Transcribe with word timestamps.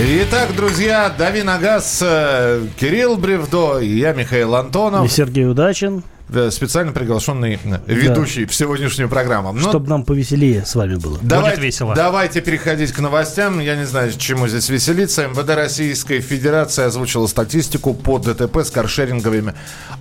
Итак, 0.00 0.54
друзья, 0.54 1.12
дави 1.18 1.42
на 1.42 1.58
газ 1.58 1.98
э, 2.06 2.64
Кирилл 2.78 3.16
Бревдо 3.16 3.80
я, 3.80 4.12
Михаил 4.12 4.54
Антонов. 4.54 5.04
И 5.04 5.08
Сергей 5.08 5.44
Удачин. 5.44 6.04
Специально 6.50 6.92
приглашенный 6.92 7.58
ведущий 7.86 8.44
да. 8.44 8.52
в 8.52 8.54
сегодняшнюю 8.54 9.08
программу. 9.08 9.52
Но... 9.52 9.68
Чтобы 9.68 9.88
нам 9.88 10.04
повеселее 10.04 10.64
с 10.64 10.76
вами 10.76 10.94
было. 10.94 11.18
Давайте, 11.20 11.56
Будет 11.56 11.64
весело. 11.64 11.94
Давайте 11.96 12.40
переходить 12.40 12.92
к 12.92 13.00
новостям. 13.00 13.58
Я 13.58 13.74
не 13.74 13.86
знаю, 13.86 14.12
чему 14.16 14.46
здесь 14.46 14.68
веселиться. 14.68 15.26
МВД 15.26 15.50
Российской 15.56 16.20
Федерации 16.20 16.84
озвучила 16.84 17.26
статистику 17.26 17.92
по 17.92 18.20
ДТП 18.20 18.58
с 18.58 18.70
каршеринговыми 18.70 19.54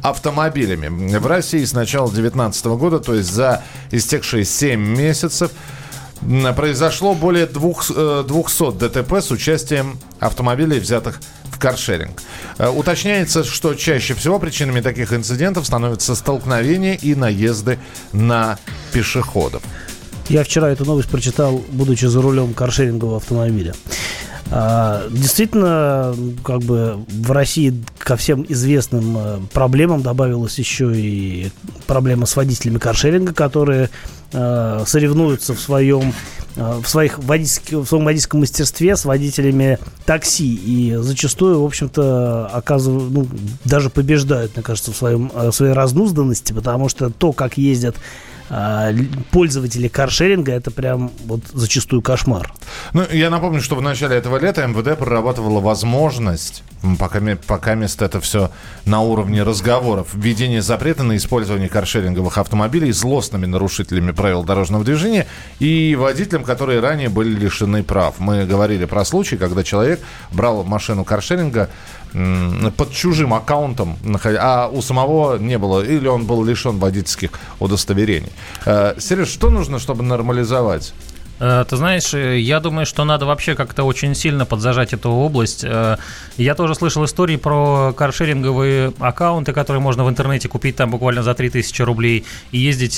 автомобилями. 0.03 1.17
В 1.17 1.25
России 1.25 1.65
с 1.65 1.73
начала 1.73 2.05
2019 2.07 2.65
года, 2.65 2.99
то 2.99 3.15
есть 3.15 3.33
за 3.33 3.63
истекшие 3.89 4.45
7 4.45 4.79
месяцев, 4.79 5.49
произошло 6.55 7.13
более 7.13 7.45
200 7.45 7.93
э, 7.95 8.71
ДТП 8.71 9.13
с 9.13 9.31
участием 9.31 9.99
автомобилей, 10.19 10.79
взятых 10.79 11.19
в 11.51 11.59
каршеринг. 11.59 12.21
Э, 12.57 12.69
уточняется, 12.69 13.43
что 13.43 13.73
чаще 13.73 14.13
всего 14.13 14.39
причинами 14.39 14.81
таких 14.81 15.13
инцидентов 15.13 15.65
становятся 15.65 16.15
столкновения 16.15 16.95
и 16.95 17.15
наезды 17.15 17.79
на 18.13 18.57
пешеходов. 18.91 19.63
Я 20.29 20.43
вчера 20.43 20.69
эту 20.69 20.85
новость 20.85 21.09
прочитал, 21.09 21.63
будучи 21.69 22.05
за 22.05 22.21
рулем 22.21 22.53
каршерингового 22.53 23.17
автомобиля. 23.17 23.73
А, 24.49 25.07
действительно, 25.09 26.15
как 26.43 26.59
бы 26.59 26.99
в 27.07 27.31
России 27.31 27.73
ко 27.99 28.15
всем 28.15 28.45
известным 28.47 29.17
э, 29.17 29.39
проблемам 29.51 30.01
добавилась 30.01 30.57
еще 30.57 30.91
и 30.95 31.51
проблема 31.85 32.25
с 32.25 32.35
водителями 32.35 32.77
каршеринга, 32.77 33.33
которые 33.33 33.89
э, 34.31 34.83
соревнуются 34.85 35.53
в 35.53 35.59
своем 35.59 36.13
э, 36.55 36.79
в, 36.81 36.87
своих 36.87 37.19
водительских, 37.19 37.79
в 37.79 37.85
своем 37.85 38.05
водительском 38.05 38.39
мастерстве 38.39 38.95
с 38.95 39.03
водителями 39.03 39.79
такси 40.05 40.55
и 40.55 40.95
зачастую, 40.95 41.61
в 41.61 41.65
общем-то, 41.65 42.47
оказывают, 42.53 43.11
ну, 43.11 43.27
даже 43.65 43.89
побеждают, 43.89 44.55
мне 44.55 44.63
кажется, 44.63 44.93
в, 44.93 44.95
своем, 44.95 45.29
в 45.33 45.51
своей 45.51 45.73
разнузданности, 45.73 46.53
потому 46.53 46.87
что 46.87 47.09
то, 47.09 47.33
как 47.33 47.57
ездят 47.57 47.97
а, 48.49 48.91
пользователи 49.31 49.87
каршеринга 49.87 50.53
это 50.53 50.71
прям 50.71 51.11
вот 51.25 51.41
зачастую 51.53 52.01
кошмар. 52.01 52.53
Ну, 52.93 53.03
я 53.11 53.29
напомню, 53.29 53.61
что 53.61 53.75
в 53.75 53.81
начале 53.81 54.15
этого 54.15 54.37
лета 54.37 54.65
МВД 54.65 54.97
прорабатывала 54.97 55.59
возможность, 55.59 56.63
пока, 56.97 57.21
пока 57.45 57.75
место 57.75 58.05
это 58.05 58.21
все 58.21 58.51
на 58.85 59.01
уровне 59.01 59.43
разговоров, 59.43 60.09
введение 60.13 60.61
запрета 60.61 61.03
на 61.03 61.17
использование 61.17 61.69
каршеринговых 61.69 62.37
автомобилей 62.37 62.91
злостными 62.91 63.45
нарушителями 63.45 64.11
правил 64.11 64.43
дорожного 64.43 64.83
движения 64.83 65.27
и 65.59 65.95
водителям, 65.99 66.43
которые 66.43 66.79
ранее 66.79 67.09
были 67.09 67.29
лишены 67.37 67.83
прав. 67.83 68.15
Мы 68.19 68.45
говорили 68.45 68.85
про 68.85 69.03
случай, 69.03 69.37
когда 69.37 69.63
человек 69.63 69.99
брал 70.31 70.63
машину 70.63 71.03
каршеринга 71.03 71.69
под 72.77 72.91
чужим 72.91 73.33
аккаунтом, 73.33 73.97
а 74.39 74.69
у 74.71 74.81
самого 74.81 75.37
не 75.37 75.57
было, 75.57 75.83
или 75.83 76.07
он 76.07 76.25
был 76.25 76.43
лишен 76.43 76.79
водительских 76.79 77.31
удостоверений. 77.59 78.31
Э, 78.65 78.95
Сереж, 78.99 79.29
что 79.29 79.49
нужно, 79.49 79.79
чтобы 79.79 80.03
нормализовать 80.03 80.93
ты 81.39 81.75
знаешь, 81.75 82.13
э, 82.13 82.39
я 82.39 82.59
думаю, 82.59 82.85
что 82.85 83.05
надо 83.05 83.25
вообще 83.25 83.55
как-то 83.55 83.83
очень 83.83 84.15
сильно 84.15 84.45
подзажать 84.45 84.93
эту 84.93 85.09
область. 85.09 85.63
Э, 85.63 85.97
я 86.37 86.55
тоже 86.55 86.73
слышал 86.75 87.05
истории 87.05 87.35
про 87.35 87.93
каршеринговые 87.93 88.93
аккаунты, 88.99 89.53
которые 89.53 89.81
можно 89.81 90.03
в 90.03 90.09
интернете 90.09 90.49
купить 90.49 90.75
там 90.75 90.89
буквально 90.91 91.23
за 91.23 91.33
3000 91.33 91.81
рублей 91.83 92.25
и 92.51 92.57
ездить 92.57 92.97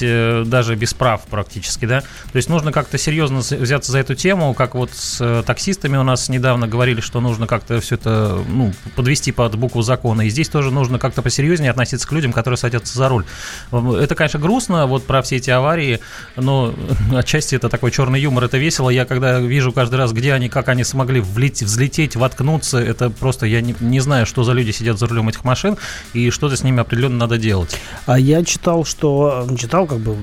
даже 0.49 0.75
без 0.75 0.93
прав 0.93 1.21
практически, 1.29 1.85
да. 1.85 2.01
То 2.01 2.35
есть 2.35 2.49
нужно 2.49 2.71
как-то 2.71 2.97
серьезно 2.97 3.39
взяться 3.39 3.91
за 3.91 3.99
эту 3.99 4.15
тему, 4.15 4.53
как 4.53 4.75
вот 4.75 4.91
с 4.93 5.43
таксистами 5.45 5.97
у 5.97 6.03
нас 6.03 6.29
недавно 6.29 6.67
говорили, 6.67 7.01
что 7.01 7.19
нужно 7.19 7.47
как-то 7.47 7.81
все 7.81 7.95
это 7.95 8.39
ну, 8.47 8.73
подвести 8.95 9.31
под 9.31 9.55
букву 9.55 9.81
закона. 9.81 10.23
И 10.23 10.29
здесь 10.29 10.49
тоже 10.49 10.71
нужно 10.71 10.99
как-то 10.99 11.21
посерьезнее 11.21 11.71
относиться 11.71 12.07
к 12.07 12.11
людям, 12.11 12.31
которые 12.31 12.57
садятся 12.57 12.97
за 12.97 13.09
руль. 13.09 13.25
Это, 13.71 14.15
конечно, 14.15 14.39
грустно, 14.39 14.85
вот 14.85 15.05
про 15.05 15.21
все 15.21 15.37
эти 15.37 15.49
аварии, 15.49 15.99
но 16.35 16.73
отчасти 17.15 17.55
это 17.55 17.69
такой 17.69 17.91
черный 17.91 18.21
юмор, 18.21 18.28
это 18.37 18.57
весело. 18.57 18.89
Я 18.89 19.05
когда 19.05 19.39
вижу 19.39 19.71
каждый 19.71 19.95
раз, 19.95 20.11
где 20.11 20.33
они, 20.33 20.49
как 20.49 20.69
они 20.69 20.83
смогли 20.83 21.19
влететь, 21.19 21.63
взлететь, 21.63 22.15
воткнуться, 22.15 22.77
это 22.77 23.09
просто 23.09 23.45
я 23.45 23.61
не, 23.61 23.75
не 23.79 23.99
знаю, 23.99 24.25
что 24.25 24.43
за 24.43 24.53
люди 24.53 24.71
сидят 24.71 24.99
за 24.99 25.07
рулем 25.07 25.29
этих 25.29 25.43
машин 25.43 25.77
и 26.13 26.29
что-то 26.29 26.55
с 26.55 26.63
ними 26.63 26.81
определенно 26.81 27.17
надо 27.17 27.37
делать. 27.37 27.75
А 28.05 28.19
я 28.19 28.43
читал, 28.43 28.85
что 28.85 29.47
читал, 29.57 29.87
как 29.87 29.99
бы 29.99 30.15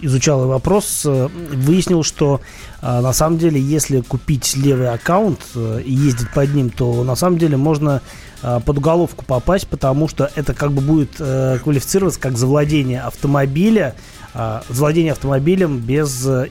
изучал 0.00 0.46
вопрос, 0.46 1.02
э, 1.04 1.28
выяснил, 1.52 2.02
что 2.02 2.40
а, 2.80 3.00
на 3.00 3.12
самом 3.12 3.38
деле, 3.38 3.60
если 3.60 4.00
купить 4.00 4.56
левый 4.56 4.90
аккаунт 4.90 5.40
э, 5.54 5.82
и 5.84 5.92
ездить 5.92 6.30
под 6.30 6.52
ним, 6.52 6.68
то 6.70 7.04
на 7.04 7.14
самом 7.14 7.38
деле 7.38 7.56
можно 7.56 8.02
а, 8.42 8.58
под 8.58 8.78
уголовку 8.78 9.24
попасть, 9.24 9.68
потому 9.68 10.08
что 10.08 10.28
это 10.34 10.52
как 10.52 10.72
бы 10.72 10.82
будет 10.82 11.12
э, 11.20 11.58
квалифицироваться 11.62 12.18
как 12.18 12.36
завладение 12.36 13.00
автомобиля 13.02 13.94
владение 14.34 15.12
автомобилем 15.12 15.78
без 15.78 16.26
э, 16.26 16.48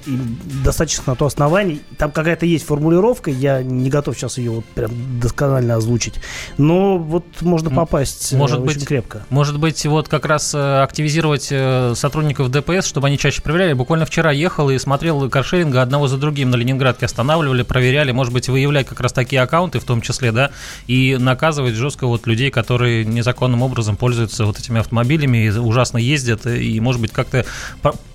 достаточных 0.63 1.07
на 1.07 1.15
то 1.15 1.25
оснований. 1.25 1.81
Там 1.97 2.11
какая-то 2.11 2.45
есть 2.45 2.65
формулировка, 2.65 3.31
я 3.31 3.63
не 3.63 3.89
готов 3.89 4.15
сейчас 4.15 4.37
ее 4.37 4.51
вот 4.51 4.65
прям 4.65 4.91
досконально 5.19 5.75
озвучить, 5.75 6.15
но 6.57 6.97
вот 6.97 7.25
можно 7.41 7.69
попасть 7.69 8.33
э, 8.33 8.37
может 8.37 8.59
очень 8.59 8.79
быть, 8.79 8.87
крепко. 8.87 9.25
Может 9.29 9.59
быть, 9.59 9.83
вот 9.85 10.07
как 10.07 10.25
раз 10.25 10.53
э, 10.53 10.81
активизировать 10.83 11.51
сотрудников 11.97 12.51
ДПС, 12.51 12.85
чтобы 12.85 13.07
они 13.07 13.17
чаще 13.17 13.41
проверяли. 13.41 13.73
Буквально 13.73 14.05
вчера 14.05 14.31
ехал 14.31 14.69
и 14.69 14.77
смотрел 14.77 15.29
каршеринга 15.29 15.81
одного 15.81 16.07
за 16.07 16.17
другим 16.17 16.51
на 16.51 16.55
Ленинградке, 16.57 17.05
останавливали, 17.05 17.63
проверяли, 17.63 18.11
может 18.11 18.33
быть, 18.33 18.47
выявлять 18.47 18.87
как 18.87 18.99
раз 18.99 19.11
такие 19.11 19.41
аккаунты 19.41 19.79
в 19.79 19.83
том 19.83 20.01
числе, 20.01 20.31
да, 20.31 20.51
и 20.87 21.17
наказывать 21.17 21.73
жестко 21.73 22.05
вот 22.05 22.27
людей, 22.27 22.51
которые 22.51 23.05
незаконным 23.05 23.63
образом 23.63 23.97
пользуются 23.97 24.45
вот 24.45 24.59
этими 24.59 24.79
автомобилями 24.79 25.45
и 25.45 25.49
ужасно 25.49 25.97
ездят, 25.97 26.45
и, 26.45 26.79
может 26.79 27.01
быть, 27.01 27.11
как-то 27.11 27.45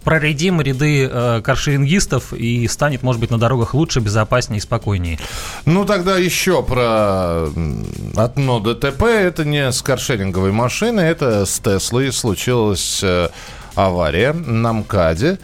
проредим 0.05 0.61
ряды 0.61 1.09
э, 1.11 1.41
каршерингистов 1.43 2.33
и 2.33 2.69
станет, 2.69 3.03
может 3.03 3.21
быть, 3.21 3.31
на 3.31 3.39
дорогах 3.39 3.75
лучше, 3.75 4.00
безопаснее 4.00 4.59
и 4.59 4.61
спокойнее. 4.61 5.19
Ну, 5.65 5.84
тогда 5.84 6.17
еще 6.17 6.62
про 6.62 7.49
одно 8.17 8.61
ДТП. 8.61 9.03
Это 9.03 9.44
не 9.44 9.72
с 9.72 9.83
каршеринговой 9.83 10.53
машины, 10.53 11.00
это 11.00 11.44
с 11.44 11.59
Теслой 11.59 12.12
случилась 12.12 13.00
э, 13.03 13.28
авария 13.75 14.33
на 14.33 14.72
МКАДе. 14.72 15.39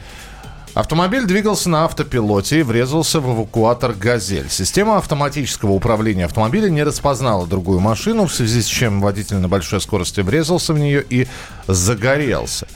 Автомобиль 0.75 1.27
двигался 1.27 1.69
на 1.69 1.85
автопилоте 1.85 2.61
и 2.61 2.63
врезался 2.63 3.21
в 3.21 3.31
эвакуатор 3.35 3.93
«Газель». 3.93 4.49
Система 4.49 4.97
автоматического 4.97 5.73
управления 5.73 6.25
автомобиля 6.25 6.71
не 6.71 6.83
распознала 6.83 7.47
другую 7.47 7.81
машину, 7.81 8.27
в 8.27 8.33
связи 8.33 8.63
с 8.63 8.67
чем 8.67 9.03
водитель 9.03 9.37
на 9.37 9.49
большой 9.49 9.83
скорости 9.83 10.21
врезался 10.21 10.73
в 10.73 10.79
нее 10.79 11.05
и 11.07 11.27
загорелся. 11.67 12.67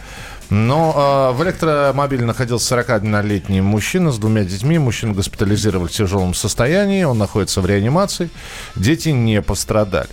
Но 0.50 1.32
э, 1.32 1.36
в 1.36 1.42
электромобиле 1.42 2.24
находился 2.24 2.76
41-летний 2.76 3.60
мужчина 3.60 4.12
с 4.12 4.18
двумя 4.18 4.44
детьми. 4.44 4.78
Мужчину 4.78 5.14
госпитализировали 5.14 5.88
в 5.88 5.92
тяжелом 5.92 6.34
состоянии. 6.34 7.02
Он 7.04 7.18
находится 7.18 7.60
в 7.60 7.66
реанимации. 7.66 8.30
Дети 8.76 9.08
не 9.08 9.42
пострадали. 9.42 10.08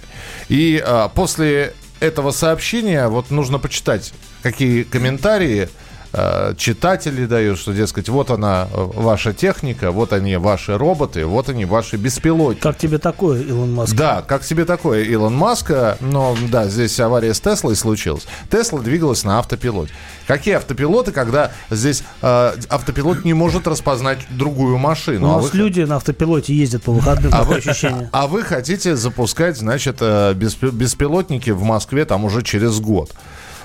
И 0.50 0.84
э, 0.84 1.10
после 1.14 1.74
этого 2.00 2.32
сообщения 2.32 3.08
вот 3.08 3.32
нужно 3.32 3.60
почитать, 3.60 4.14
какие 4.42 4.84
комментарии 4.84 5.70
читатели 6.58 7.26
дают, 7.26 7.58
что, 7.58 7.74
дескать, 7.74 8.08
вот 8.10 8.30
она 8.30 8.68
э, 8.72 8.90
ваша 8.96 9.34
техника, 9.34 9.92
вот 9.92 10.14
они 10.14 10.36
ваши 10.38 10.78
роботы, 10.78 11.26
вот 11.26 11.50
они 11.50 11.66
ваши 11.66 11.98
беспилотники. 11.98 12.62
Как 12.62 12.78
тебе 12.78 13.00
такое, 13.00 13.42
Илон 13.42 13.74
Маск? 13.74 13.96
Да, 13.96 14.22
как 14.22 14.44
тебе 14.44 14.66
такое, 14.66 15.04
Илон 15.04 15.36
Маск. 15.36 15.72
Но 16.02 16.38
да, 16.52 16.68
здесь 16.68 17.00
авария 17.00 17.34
с 17.34 17.40
Теслой 17.40 17.76
случилась. 17.76 18.28
Тесла 18.52 18.82
двигалась 18.82 19.24
на 19.24 19.40
автопилоте. 19.40 19.92
Какие 20.28 20.56
автопилоты, 20.56 21.12
когда 21.12 21.52
здесь 21.70 22.04
э, 22.22 22.54
автопилот 22.70 23.26
не 23.26 23.34
может 23.34 23.68
распознать 23.68 24.20
другую 24.30 24.78
машину? 24.78 25.28
У 25.28 25.32
а 25.32 25.42
нас 25.42 25.52
вы... 25.52 25.58
люди 25.58 25.82
на 25.82 25.96
автопилоте 25.96 26.54
ездят 26.54 26.84
по 26.84 26.92
выходным, 26.92 27.32
а 27.34 27.44
вы, 27.44 27.56
ощущение. 27.56 28.10
А 28.14 28.28
вы 28.28 28.44
хотите 28.44 28.96
запускать, 28.96 29.58
значит, 29.58 29.98
э, 30.00 30.34
беспилотники 30.34 31.50
в 31.50 31.64
Москве 31.64 32.06
там 32.06 32.26
уже 32.26 32.44
через 32.44 32.80
год. 32.80 33.12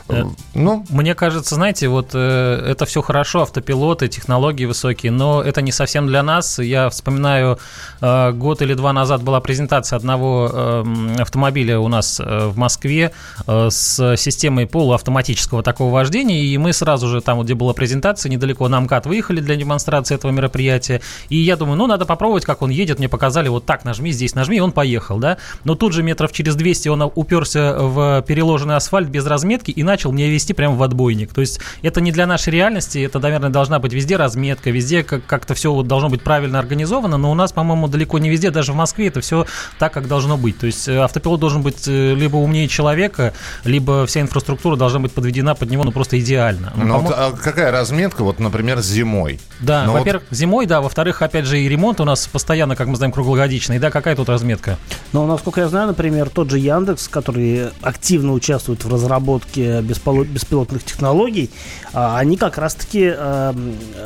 Э, 0.08 0.24
ну, 0.54 0.84
мне 0.90 1.14
кажется, 1.14 1.54
знаете, 1.54 1.88
вот 1.88 2.10
э, 2.14 2.64
это 2.66 2.86
все 2.86 3.02
хорошо, 3.02 3.42
автопилоты, 3.42 4.08
технологии 4.08 4.64
высокие, 4.64 5.12
но 5.12 5.42
это 5.42 5.62
не 5.62 5.72
совсем 5.72 6.06
для 6.06 6.22
нас. 6.22 6.58
Я 6.58 6.88
вспоминаю, 6.88 7.58
э, 8.00 8.32
год 8.32 8.62
или 8.62 8.74
два 8.74 8.92
назад 8.92 9.22
была 9.22 9.40
презентация 9.40 9.96
одного 9.96 10.50
э, 10.52 10.84
автомобиля 11.20 11.78
у 11.78 11.88
нас 11.88 12.20
э, 12.20 12.48
в 12.48 12.56
Москве 12.56 13.12
э, 13.46 13.68
с 13.70 14.16
системой 14.16 14.66
полуавтоматического 14.66 15.62
такого 15.62 15.92
вождения, 15.92 16.42
и 16.42 16.58
мы 16.58 16.72
сразу 16.72 17.08
же 17.08 17.20
там, 17.20 17.42
где 17.42 17.54
была 17.54 17.72
презентация, 17.72 18.30
недалеко 18.30 18.68
на 18.68 18.80
МКАД 18.80 19.06
выехали 19.06 19.40
для 19.40 19.56
демонстрации 19.56 20.14
этого 20.14 20.30
мероприятия, 20.30 21.00
и 21.28 21.36
я 21.36 21.56
думаю, 21.56 21.76
ну, 21.76 21.86
надо 21.86 22.06
попробовать, 22.06 22.44
как 22.44 22.62
он 22.62 22.70
едет, 22.70 22.98
мне 22.98 23.08
показали, 23.08 23.48
вот 23.48 23.66
так 23.66 23.84
нажми, 23.84 24.12
здесь 24.12 24.34
нажми, 24.34 24.56
и 24.56 24.60
он 24.60 24.72
поехал, 24.72 25.18
да, 25.18 25.38
но 25.64 25.74
тут 25.74 25.92
же 25.92 26.02
метров 26.02 26.32
через 26.32 26.56
200 26.56 26.88
он 26.88 27.02
уперся 27.14 27.76
в 27.78 28.22
переложенный 28.22 28.76
асфальт 28.76 29.08
без 29.08 29.26
разметки 29.26 29.70
и 29.70 29.82
начал 29.82 29.97
начал 29.98 30.12
мне 30.12 30.30
вести 30.30 30.52
прямо 30.52 30.76
в 30.76 30.82
отбойник. 30.84 31.32
То 31.34 31.40
есть 31.40 31.58
это 31.82 32.00
не 32.00 32.12
для 32.12 32.24
нашей 32.26 32.50
реальности, 32.52 33.00
это, 33.00 33.18
наверное, 33.18 33.50
должна 33.50 33.80
быть 33.80 33.92
везде 33.92 34.14
разметка, 34.16 34.70
везде 34.70 35.02
как- 35.02 35.26
как-то 35.26 35.54
все 35.54 35.72
вот 35.72 35.88
должно 35.88 36.08
быть 36.08 36.22
правильно 36.22 36.60
организовано, 36.60 37.16
но 37.16 37.32
у 37.32 37.34
нас, 37.34 37.50
по-моему, 37.50 37.88
далеко 37.88 38.20
не 38.20 38.30
везде, 38.30 38.52
даже 38.52 38.72
в 38.72 38.76
Москве 38.76 39.08
это 39.08 39.20
все 39.20 39.44
так, 39.80 39.92
как 39.92 40.06
должно 40.06 40.36
быть. 40.36 40.56
То 40.56 40.66
есть 40.66 40.86
э, 40.86 40.98
автопилот 40.98 41.40
должен 41.40 41.62
быть 41.62 41.88
э, 41.88 42.14
либо 42.14 42.36
умнее 42.36 42.68
человека, 42.68 43.32
либо 43.64 44.06
вся 44.06 44.20
инфраструктура 44.20 44.76
должна 44.76 45.00
быть 45.00 45.10
подведена 45.10 45.56
под 45.56 45.68
него, 45.68 45.82
ну, 45.82 45.90
просто 45.90 46.16
идеально. 46.20 46.72
Ну, 46.76 46.84
Ну, 46.84 46.98
вот, 47.00 47.12
а 47.16 47.32
какая 47.32 47.72
разметка, 47.72 48.22
вот, 48.22 48.38
например, 48.38 48.78
зимой? 48.80 49.40
Да, 49.58 49.82
Ну, 49.84 49.92
вот 49.92 49.98
во-первых, 49.98 50.22
зимой, 50.30 50.66
да, 50.66 50.80
во-вторых, 50.80 51.22
опять 51.22 51.44
же, 51.44 51.58
и 51.60 51.68
ремонт 51.68 52.00
у 52.00 52.04
нас 52.04 52.28
постоянно, 52.28 52.76
как 52.76 52.86
мы 52.86 52.94
знаем, 52.94 53.10
круглогодичный, 53.10 53.80
да, 53.80 53.90
какая 53.90 54.14
тут 54.14 54.28
разметка? 54.28 54.76
Но, 55.12 55.26
насколько 55.26 55.60
я 55.60 55.68
знаю, 55.68 55.88
например, 55.88 56.28
тот 56.30 56.50
же 56.50 56.58
Яндекс, 56.60 57.08
который 57.08 57.70
активно 57.82 58.32
участвует 58.32 58.84
в 58.84 58.92
разработке 58.92 59.80
беспилотных 59.88 60.84
технологий, 60.84 61.50
а, 61.92 62.18
они 62.18 62.36
как 62.36 62.58
раз-таки 62.58 63.12
э, 63.14 63.54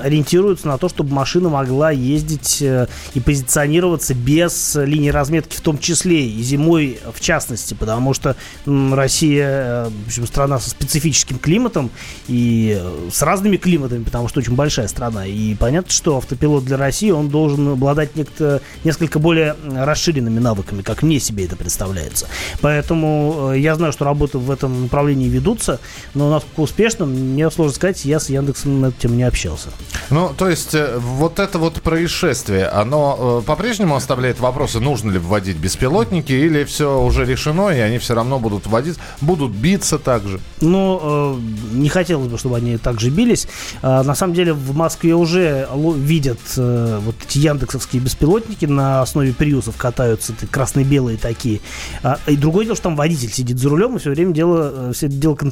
ориентируются 0.02 0.68
на 0.68 0.78
то, 0.78 0.88
чтобы 0.88 1.12
машина 1.12 1.48
могла 1.48 1.90
ездить 1.90 2.62
э, 2.62 2.86
и 3.14 3.20
позиционироваться 3.20 4.14
без 4.14 4.74
линии 4.76 5.10
разметки 5.10 5.56
в 5.56 5.60
том 5.60 5.78
числе, 5.78 6.26
и 6.26 6.42
зимой 6.42 6.98
в 7.12 7.20
частности, 7.20 7.74
потому 7.74 8.14
что 8.14 8.36
Россия, 8.66 9.48
э, 9.48 9.90
в 10.04 10.06
общем, 10.06 10.26
страна 10.26 10.58
со 10.58 10.70
специфическим 10.70 11.38
климатом 11.38 11.90
и 12.28 12.80
с 13.12 13.22
разными 13.22 13.56
климатами, 13.56 14.04
потому 14.04 14.28
что 14.28 14.40
очень 14.40 14.54
большая 14.54 14.88
страна. 14.88 15.26
И 15.26 15.54
понятно, 15.54 15.90
что 15.90 16.16
автопилот 16.16 16.64
для 16.64 16.76
России, 16.76 17.10
он 17.10 17.28
должен 17.28 17.68
обладать 17.68 18.16
некто, 18.16 18.60
несколько 18.84 19.18
более 19.18 19.56
расширенными 19.64 20.38
навыками, 20.38 20.82
как 20.82 21.02
мне 21.02 21.20
себе 21.20 21.44
это 21.44 21.56
представляется. 21.56 22.28
Поэтому 22.60 23.52
я 23.54 23.74
знаю, 23.74 23.92
что 23.92 24.04
работы 24.04 24.38
в 24.38 24.50
этом 24.50 24.82
направлении 24.82 25.28
ведутся, 25.28 25.71
но 26.14 26.30
насколько 26.30 26.60
успешно, 26.60 27.06
мне 27.06 27.50
сложно 27.50 27.74
сказать, 27.74 28.04
я 28.04 28.20
с 28.20 28.28
Яндексом 28.28 28.80
на 28.80 28.86
эту 28.86 29.00
тему 29.00 29.14
не 29.14 29.22
общался. 29.22 29.68
Ну, 30.10 30.30
то 30.36 30.48
есть, 30.48 30.74
э, 30.74 30.98
вот 30.98 31.38
это 31.38 31.58
вот 31.58 31.80
происшествие, 31.82 32.66
оно 32.66 33.40
э, 33.42 33.46
по-прежнему 33.46 33.96
оставляет 33.96 34.40
вопросы, 34.40 34.80
нужно 34.80 35.10
ли 35.10 35.18
вводить 35.18 35.56
беспилотники, 35.56 36.32
или 36.32 36.64
все 36.64 37.02
уже 37.02 37.24
решено, 37.24 37.70
и 37.70 37.78
они 37.78 37.98
все 37.98 38.14
равно 38.14 38.38
будут 38.38 38.66
вводить, 38.66 38.96
будут 39.20 39.52
биться 39.52 39.98
также? 39.98 40.40
Но 40.60 41.38
э, 41.38 41.76
не 41.76 41.88
хотелось 41.88 42.28
бы, 42.28 42.38
чтобы 42.38 42.56
они 42.56 42.76
так 42.76 43.00
же 43.00 43.10
бились. 43.10 43.46
А, 43.82 44.02
на 44.02 44.14
самом 44.14 44.34
деле 44.34 44.52
в 44.52 44.74
Москве 44.74 45.14
уже 45.14 45.68
видят 45.96 46.38
вот 46.56 47.14
эти 47.26 47.38
яндексовские 47.38 48.02
беспилотники 48.02 48.66
на 48.66 49.02
основе 49.02 49.32
приусов 49.32 49.76
катаются, 49.76 50.34
красно-белые 50.50 51.18
такие. 51.18 51.60
А, 52.02 52.18
и 52.26 52.36
другое 52.36 52.64
дело, 52.64 52.76
что 52.76 52.84
там 52.84 52.96
водитель 52.96 53.32
сидит 53.32 53.58
за 53.58 53.68
рулем 53.68 53.96
и 53.96 53.98
все 53.98 54.10
время 54.10 54.32
дело, 54.32 54.92
все 54.92 55.06
это 55.06 55.16
дело 55.16 55.34
контролирует. 55.34 55.51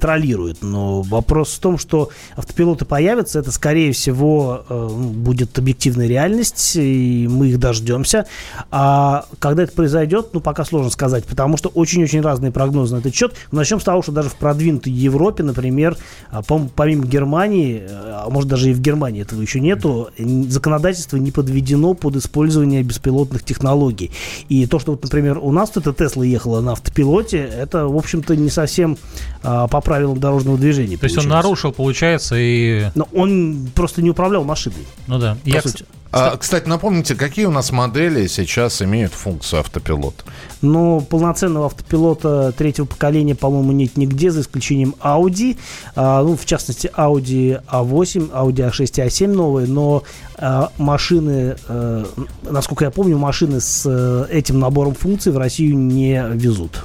Но 0.62 1.02
вопрос 1.02 1.54
в 1.54 1.58
том, 1.60 1.78
что 1.78 2.10
автопилоты 2.36 2.84
появятся, 2.84 3.38
это 3.38 3.52
скорее 3.52 3.92
всего 3.92 4.64
э, 4.68 4.74
ну, 4.74 5.10
будет 5.10 5.58
объективная 5.58 6.06
реальность, 6.06 6.76
и 6.76 7.28
мы 7.30 7.48
их 7.48 7.58
дождемся. 7.58 8.26
А 8.70 9.26
когда 9.38 9.64
это 9.64 9.72
произойдет, 9.72 10.30
ну 10.32 10.40
пока 10.40 10.64
сложно 10.64 10.90
сказать, 10.90 11.24
потому 11.24 11.56
что 11.56 11.68
очень-очень 11.68 12.20
разные 12.20 12.52
прогнозы 12.52 12.94
на 12.94 13.00
этот 13.00 13.14
счет. 13.14 13.34
Начнем 13.52 13.80
с 13.80 13.84
того, 13.84 14.02
что 14.02 14.12
даже 14.12 14.28
в 14.28 14.36
продвинутой 14.36 14.92
Европе, 14.92 15.42
например, 15.42 15.96
а, 16.30 16.40
пом- 16.40 16.70
помимо 16.74 17.06
Германии, 17.06 17.82
э, 17.82 17.88
а 17.90 18.30
может 18.30 18.48
даже 18.48 18.70
и 18.70 18.72
в 18.72 18.80
Германии 18.80 19.22
этого 19.22 19.40
еще 19.40 19.60
нету, 19.60 20.10
законодательство 20.48 21.16
не 21.16 21.30
подведено 21.30 21.94
под 21.94 22.16
использование 22.16 22.82
беспилотных 22.82 23.44
технологий. 23.44 24.10
И 24.48 24.66
то, 24.66 24.78
что 24.78 24.92
вот, 24.92 25.02
например, 25.02 25.38
у 25.38 25.52
нас 25.52 25.70
эта 25.74 25.92
Тесла 25.92 26.24
ехала 26.24 26.60
на 26.60 26.72
автопилоте, 26.72 27.38
это, 27.38 27.86
в 27.86 27.96
общем-то, 27.96 28.36
не 28.36 28.50
совсем 28.50 28.96
а, 29.42 29.66
по 29.68 29.80
правилам 29.90 30.20
дорожного 30.20 30.56
движения. 30.56 30.96
То 30.96 31.06
есть 31.06 31.18
он 31.18 31.26
нарушил, 31.26 31.72
получается, 31.72 32.36
и... 32.38 32.90
Но 32.94 33.08
он 33.12 33.68
просто 33.74 34.02
не 34.02 34.10
управлял 34.10 34.44
машиной, 34.44 34.86
Ну 35.08 35.18
да. 35.18 35.36
по 35.42 35.48
Я, 35.48 35.62
сути. 35.62 35.84
А, 36.12 36.36
кстати, 36.36 36.68
напомните, 36.68 37.16
какие 37.16 37.46
у 37.46 37.50
нас 37.50 37.72
модели 37.72 38.28
сейчас 38.28 38.82
имеют 38.82 39.12
функцию 39.12 39.58
автопилота? 39.58 40.22
Но 40.62 41.00
полноценного 41.00 41.66
автопилота 41.66 42.52
третьего 42.56 42.84
поколения, 42.84 43.34
по-моему, 43.34 43.72
нет 43.72 43.96
нигде, 43.96 44.30
за 44.30 44.42
исключением 44.42 44.94
Audi. 45.02 45.58
А, 45.96 46.22
ну, 46.22 46.36
в 46.36 46.46
частности, 46.46 46.88
Audi 46.96 47.60
A8, 47.66 48.30
Audi 48.30 48.70
A6 48.70 49.04
и 49.04 49.08
A7 49.08 49.26
новые, 49.26 49.66
но 49.66 50.04
а, 50.36 50.70
машины, 50.78 51.56
э, 51.66 52.04
насколько 52.48 52.84
я 52.84 52.92
помню, 52.92 53.18
машины 53.18 53.60
с 53.60 53.84
э, 53.86 54.26
этим 54.30 54.60
набором 54.60 54.94
функций 54.94 55.32
в 55.32 55.38
Россию 55.38 55.76
не 55.78 56.24
везут. 56.34 56.84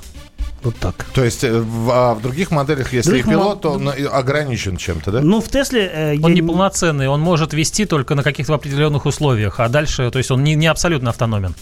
Вот 0.66 0.76
так. 0.78 1.06
То 1.14 1.24
есть 1.24 1.44
э, 1.44 1.60
в, 1.60 1.92
а 1.92 2.14
в 2.16 2.22
других 2.22 2.50
моделях, 2.52 2.92
если 2.92 3.10
Других 3.12 3.28
и 3.28 3.30
пилот, 3.30 3.62
то 3.62 3.74
он, 3.74 3.88
э, 3.90 4.06
ограничен 4.06 4.78
чем-то, 4.78 5.12
да? 5.12 5.22
Ну, 5.22 5.40
в 5.40 5.48
Тесле... 5.48 5.90
э, 5.94 6.18
Он 6.22 6.32
я 6.32 6.42
неполноценный, 6.42 7.08
он 7.08 7.22
может 7.22 7.54
вести 7.54 7.86
только 7.86 8.16
на 8.16 8.24
каких-то 8.24 8.56
определенных 8.56 9.06
условиях, 9.06 9.60
а 9.60 9.70
дальше, 9.70 10.10
то 10.10 10.18
есть 10.18 10.32
он 10.32 10.44
не, 10.44 10.56
не 10.56 10.66
абсолютно 10.66 11.12
автономен. 11.12 11.54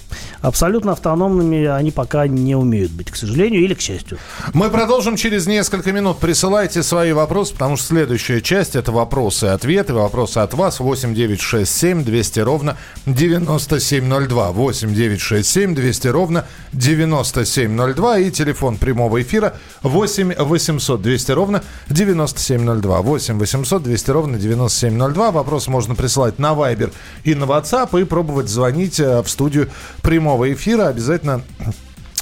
Абсолютно 0.41 0.93
автономными 0.93 1.65
они 1.65 1.91
пока 1.91 2.27
не 2.27 2.55
умеют 2.55 2.91
быть, 2.91 3.11
к 3.11 3.15
сожалению, 3.17 3.61
или 3.61 3.73
к 3.73 3.81
счастью. 3.81 4.17
Мы 4.53 4.69
продолжим 4.69 5.17
через 5.17 5.47
несколько 5.47 5.91
минут. 5.91 6.19
Присылайте 6.19 6.81
свои 6.81 7.11
вопросы, 7.11 7.53
потому 7.53 7.75
что 7.75 7.87
следующая 7.87 8.41
часть 8.41 8.75
это 8.75 8.91
вопросы 8.91 9.47
и 9.47 9.49
ответы. 9.49 9.93
Вопросы 9.93 10.37
от 10.37 10.53
вас 10.53 10.79
8 10.79 11.13
9 11.13 11.41
6 11.41 11.69
7 11.71 12.03
200 12.05 12.39
ровно 12.39 12.77
9702. 13.05 14.51
8 14.51 14.93
9 14.93 15.21
6 15.21 15.49
7 15.49 15.75
200 15.75 16.07
ровно 16.07 16.45
9702. 16.73 18.19
И 18.19 18.31
телефон 18.31 18.77
прямого 18.93 19.21
эфира 19.21 19.55
8 19.81 20.35
800 20.35 21.01
200 21.01 21.31
ровно 21.31 21.63
9702. 21.89 23.01
8 23.01 23.39
800 23.39 23.83
200 23.83 24.11
ровно 24.11 24.37
9702. 24.37 25.31
Вопрос 25.31 25.67
можно 25.67 25.95
присылать 25.95 26.37
на 26.39 26.53
Viber 26.53 26.93
и 27.23 27.33
на 27.33 27.45
WhatsApp 27.45 27.99
и 27.99 28.03
пробовать 28.03 28.49
звонить 28.49 28.99
э, 28.99 29.21
в 29.21 29.29
студию 29.29 29.69
прямого 30.01 30.51
эфира. 30.53 30.87
Обязательно 30.87 31.41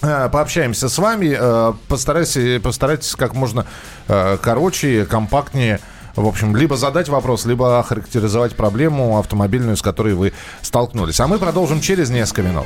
Э, 0.03 0.29
Пообщаемся 0.31 0.89
с 0.89 0.97
вами. 0.97 1.35
э, 1.37 1.73
Постарайтесь, 1.87 2.61
постарайтесь 2.61 3.15
как 3.15 3.35
можно 3.35 3.65
короче, 4.07 5.05
компактнее. 5.05 5.79
В 6.15 6.27
общем, 6.27 6.55
либо 6.55 6.75
задать 6.75 7.07
вопрос, 7.07 7.45
либо 7.45 7.79
охарактеризовать 7.79 8.55
проблему 8.55 9.17
автомобильную, 9.19 9.77
с 9.77 9.81
которой 9.81 10.15
вы 10.15 10.33
столкнулись. 10.61 11.19
А 11.19 11.27
мы 11.27 11.37
продолжим 11.37 11.79
через 11.79 12.09
несколько 12.09 12.41
минут. 12.41 12.65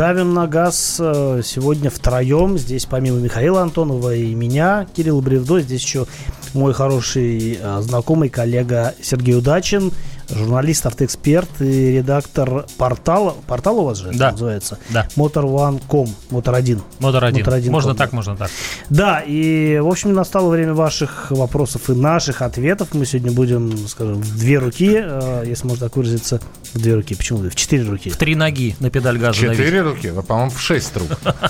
Давим 0.00 0.32
на 0.32 0.46
газ 0.46 0.96
э, 0.98 1.42
сегодня 1.44 1.90
втроем. 1.90 2.56
Здесь 2.56 2.86
помимо 2.86 3.18
Михаила 3.18 3.60
Антонова 3.60 4.14
и 4.14 4.34
меня, 4.34 4.86
Кирилл 4.96 5.20
Бревдо, 5.20 5.60
здесь 5.60 5.82
еще 5.82 6.06
мой 6.54 6.72
хороший 6.72 7.58
э, 7.60 7.80
знакомый 7.82 8.30
коллега 8.30 8.94
Сергей 9.02 9.36
Удачин, 9.36 9.92
журналист, 10.34 10.86
автоэксперт 10.86 11.48
и 11.60 11.92
редактор 11.98 12.64
портала. 12.78 13.34
Портал 13.46 13.78
у 13.80 13.84
вас 13.84 13.98
же 13.98 14.10
Да. 14.12 14.32
называется? 14.32 14.78
Да. 14.90 15.06
Motor1.com, 15.16 16.08
Мотор 16.30 16.54
1. 16.54 16.80
Мотор 16.98 17.24
один. 17.24 17.40
Мотор 17.40 17.54
один 17.54 17.72
Можно 17.72 17.90
ком. 17.90 17.98
так, 17.98 18.12
можно 18.12 18.36
так. 18.36 18.50
Да, 18.88 19.20
и, 19.20 19.78
в 19.78 19.86
общем, 19.88 20.12
настало 20.12 20.50
время 20.50 20.74
ваших 20.74 21.30
вопросов 21.30 21.90
и 21.90 21.94
наших 21.94 22.42
ответов. 22.42 22.88
Мы 22.92 23.06
сегодня 23.06 23.32
будем, 23.32 23.76
скажем, 23.88 24.14
в 24.22 24.38
две 24.38 24.58
руки, 24.58 24.90
э, 24.96 25.44
если 25.46 25.66
можно 25.66 25.86
так 25.88 25.96
выразиться, 25.96 26.40
в 26.74 26.78
две 26.80 26.94
руки. 26.94 27.14
Почему? 27.14 27.38
В 27.40 27.54
четыре 27.54 27.84
руки. 27.84 28.10
В 28.10 28.16
три 28.16 28.34
ноги 28.34 28.76
на 28.80 28.90
педаль 28.90 29.18
газа 29.18 29.40
давить. 29.42 29.58
Четыре 29.58 29.82
руки, 29.82 30.12
а, 30.16 30.22
по-моему, 30.22 30.50
в 30.50 30.60
шесть 30.60 30.96
рук. 30.96 31.08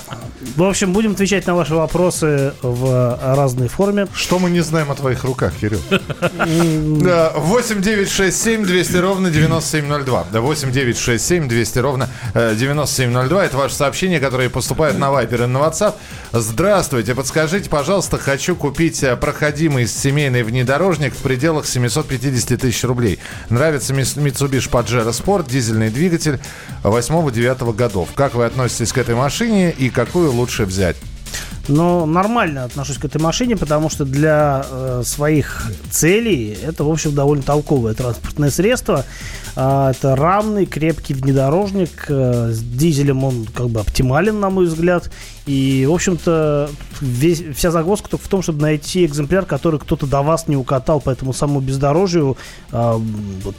В 0.55 0.63
общем, 0.63 0.93
будем 0.93 1.11
отвечать 1.11 1.45
на 1.47 1.55
ваши 1.55 1.75
вопросы 1.75 2.53
в 2.61 3.19
разной 3.21 3.67
форме. 3.67 4.07
Что 4.13 4.39
мы 4.39 4.49
не 4.49 4.61
знаем 4.61 4.91
о 4.91 4.95
твоих 4.95 5.23
руках, 5.23 5.53
Кирилл? 5.59 5.81
8 5.89 7.81
9 7.81 8.09
6 8.09 8.43
7 8.43 8.65
200 8.65 8.97
ровно 8.97 9.29
9702. 9.29 10.25
8 10.31 10.71
9 10.71 10.97
6 10.97 11.25
7 11.25 11.47
200 11.47 11.79
ровно 11.79 12.09
9702. 12.33 13.45
Это 13.45 13.57
ваше 13.57 13.75
сообщение, 13.75 14.19
которое 14.19 14.49
поступает 14.49 14.97
на 14.97 15.05
Viber 15.05 15.43
и 15.43 15.47
на 15.47 15.57
WhatsApp. 15.57 15.95
Здравствуйте, 16.33 17.13
подскажите, 17.13 17.69
пожалуйста, 17.69 18.17
хочу 18.17 18.55
купить 18.55 19.03
э, 19.03 19.17
проходимый 19.17 19.85
семейный 19.85 20.43
внедорожник 20.43 21.13
в 21.13 21.21
пределах 21.21 21.67
750 21.67 22.59
тысяч 22.59 22.83
рублей. 22.83 23.19
Нравится 23.49 23.93
Mitsubishi 23.93 24.69
Pajero 24.69 25.09
Sport, 25.09 25.49
дизельный 25.49 25.89
двигатель 25.89 26.39
8-9 26.83 27.73
годов. 27.73 28.09
Как 28.15 28.33
вы 28.33 28.45
относитесь 28.45 28.93
к 28.93 28.97
этой 28.97 29.15
машине 29.15 29.71
и 29.71 29.89
какую 29.89 30.30
лучше 30.31 30.65
взять? 30.65 30.97
Но 31.67 32.05
нормально 32.05 32.63
отношусь 32.65 32.97
к 32.97 33.05
этой 33.05 33.21
машине, 33.21 33.55
потому 33.55 33.89
что 33.89 34.03
для 34.03 34.65
э, 34.69 35.03
своих 35.05 35.71
целей 35.89 36.57
это, 36.63 36.83
в 36.83 36.89
общем, 36.89 37.13
довольно 37.13 37.43
толковое 37.43 37.93
транспортное 37.93 38.49
средство. 38.49 39.05
Э, 39.55 39.91
это 39.91 40.15
равный, 40.15 40.65
крепкий 40.65 41.13
внедорожник. 41.13 42.05
Э, 42.09 42.51
с 42.51 42.59
дизелем 42.59 43.23
он 43.23 43.45
как 43.45 43.69
бы 43.69 43.79
оптимален, 43.79 44.39
на 44.39 44.49
мой 44.49 44.65
взгляд. 44.65 45.11
И, 45.45 45.85
в 45.87 45.93
общем-то, 45.93 46.69
весь, 46.99 47.43
вся 47.55 47.71
загвоздка 47.71 48.09
только 48.09 48.25
в 48.25 48.29
том, 48.29 48.41
чтобы 48.41 48.61
найти 48.61 49.05
экземпляр, 49.05 49.45
который 49.45 49.79
кто-то 49.79 50.07
до 50.07 50.21
вас 50.21 50.47
не 50.47 50.57
укатал 50.57 50.99
по 50.99 51.11
этому 51.11 51.31
самому 51.31 51.61
бездорожью, 51.61 52.37
э, 52.71 52.99
вот, 53.43 53.55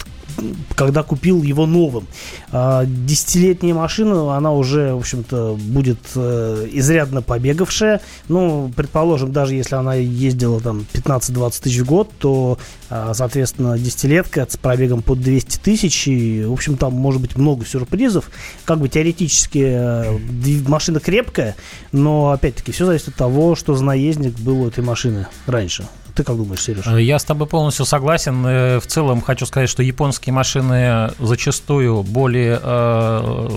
когда 0.74 1.02
купил 1.02 1.42
его 1.42 1.66
новым. 1.66 2.06
А, 2.50 2.84
десятилетняя 2.86 3.74
машина, 3.74 4.36
она 4.36 4.52
уже, 4.52 4.94
в 4.94 4.98
общем-то, 4.98 5.58
будет 5.58 5.98
э, 6.14 6.68
изрядно 6.72 7.22
побегавшая. 7.22 8.00
Ну, 8.28 8.70
предположим, 8.74 9.32
даже 9.32 9.54
если 9.54 9.74
она 9.74 9.94
ездила 9.94 10.60
там 10.60 10.84
15-20 10.92 11.62
тысяч 11.62 11.78
в 11.80 11.86
год, 11.86 12.10
то, 12.18 12.58
а, 12.90 13.14
соответственно, 13.14 13.78
десятилетка 13.78 14.46
с 14.48 14.56
пробегом 14.56 15.02
под 15.02 15.20
200 15.20 15.58
тысяч. 15.58 16.08
И, 16.08 16.44
в 16.44 16.52
общем, 16.52 16.76
там 16.76 16.94
может 16.94 17.20
быть 17.20 17.36
много 17.36 17.64
сюрпризов. 17.64 18.30
Как 18.64 18.78
бы 18.78 18.88
теоретически 18.88 19.64
э, 19.64 20.18
машина 20.66 21.00
крепкая, 21.00 21.56
но, 21.92 22.30
опять-таки, 22.30 22.72
все 22.72 22.86
зависит 22.86 23.08
от 23.08 23.14
того, 23.14 23.54
что 23.56 23.74
за 23.74 23.84
наездник 23.84 24.38
был 24.38 24.62
у 24.62 24.68
этой 24.68 24.82
машины 24.84 25.26
раньше. 25.46 25.84
Ты 26.14 26.24
как 26.24 26.36
думаешь, 26.36 26.62
Сереж? 26.62 26.86
Э, 26.86 27.00
я 27.00 27.18
с 27.18 27.24
тобой 27.24 27.46
полностью 27.46 27.86
согласен. 27.86 28.44
Э, 28.46 28.80
в 28.80 28.86
целом 28.86 29.20
хочу 29.22 29.46
сказать, 29.46 29.68
что 29.68 29.82
японские 29.82 30.32
машины 30.32 31.10
зачастую 31.18 32.02
более 32.02 32.60
э, 32.62 33.48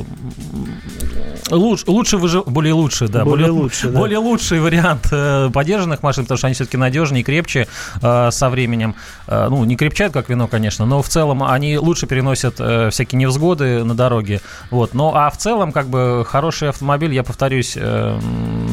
луч, 1.52 1.84
лучше 1.86 2.18
выжив... 2.18 2.46
более 2.46 2.74
лучше, 2.74 3.08
да, 3.08 3.24
более, 3.24 3.48
более 3.48 3.64
лучше, 3.64 3.90
да. 3.90 4.00
более 4.00 4.20
лучший 4.20 4.60
вариант 4.60 5.08
э, 5.12 5.50
подержанных 5.54 6.04
машин, 6.04 6.24
потому 6.24 6.38
что 6.38 6.48
они 6.48 6.54
все-таки 6.54 6.78
надежнее 6.78 7.22
и 7.22 7.24
крепче 7.24 7.68
э, 8.02 8.32
со 8.32 8.50
временем. 8.50 8.96
Э, 9.28 9.48
ну, 9.50 9.64
не 9.66 9.76
крепчают 9.76 10.14
как 10.14 10.30
вино, 10.30 10.48
конечно, 10.48 10.86
но 10.86 11.02
в 11.02 11.10
целом 11.10 11.44
они 11.44 11.78
лучше 11.78 12.08
переносят 12.08 12.56
э, 12.60 12.90
всякие 12.90 13.20
невзгоды 13.20 13.84
на 13.84 13.96
дороге. 13.96 14.42
Вот. 14.72 14.94
Ну, 14.94 15.12
а 15.14 15.30
в 15.30 15.38
целом, 15.38 15.72
как 15.72 15.88
бы 15.88 16.26
хороший 16.28 16.70
автомобиль, 16.70 17.14
я 17.14 17.24
повторюсь, 17.24 17.74
э, 17.76 18.20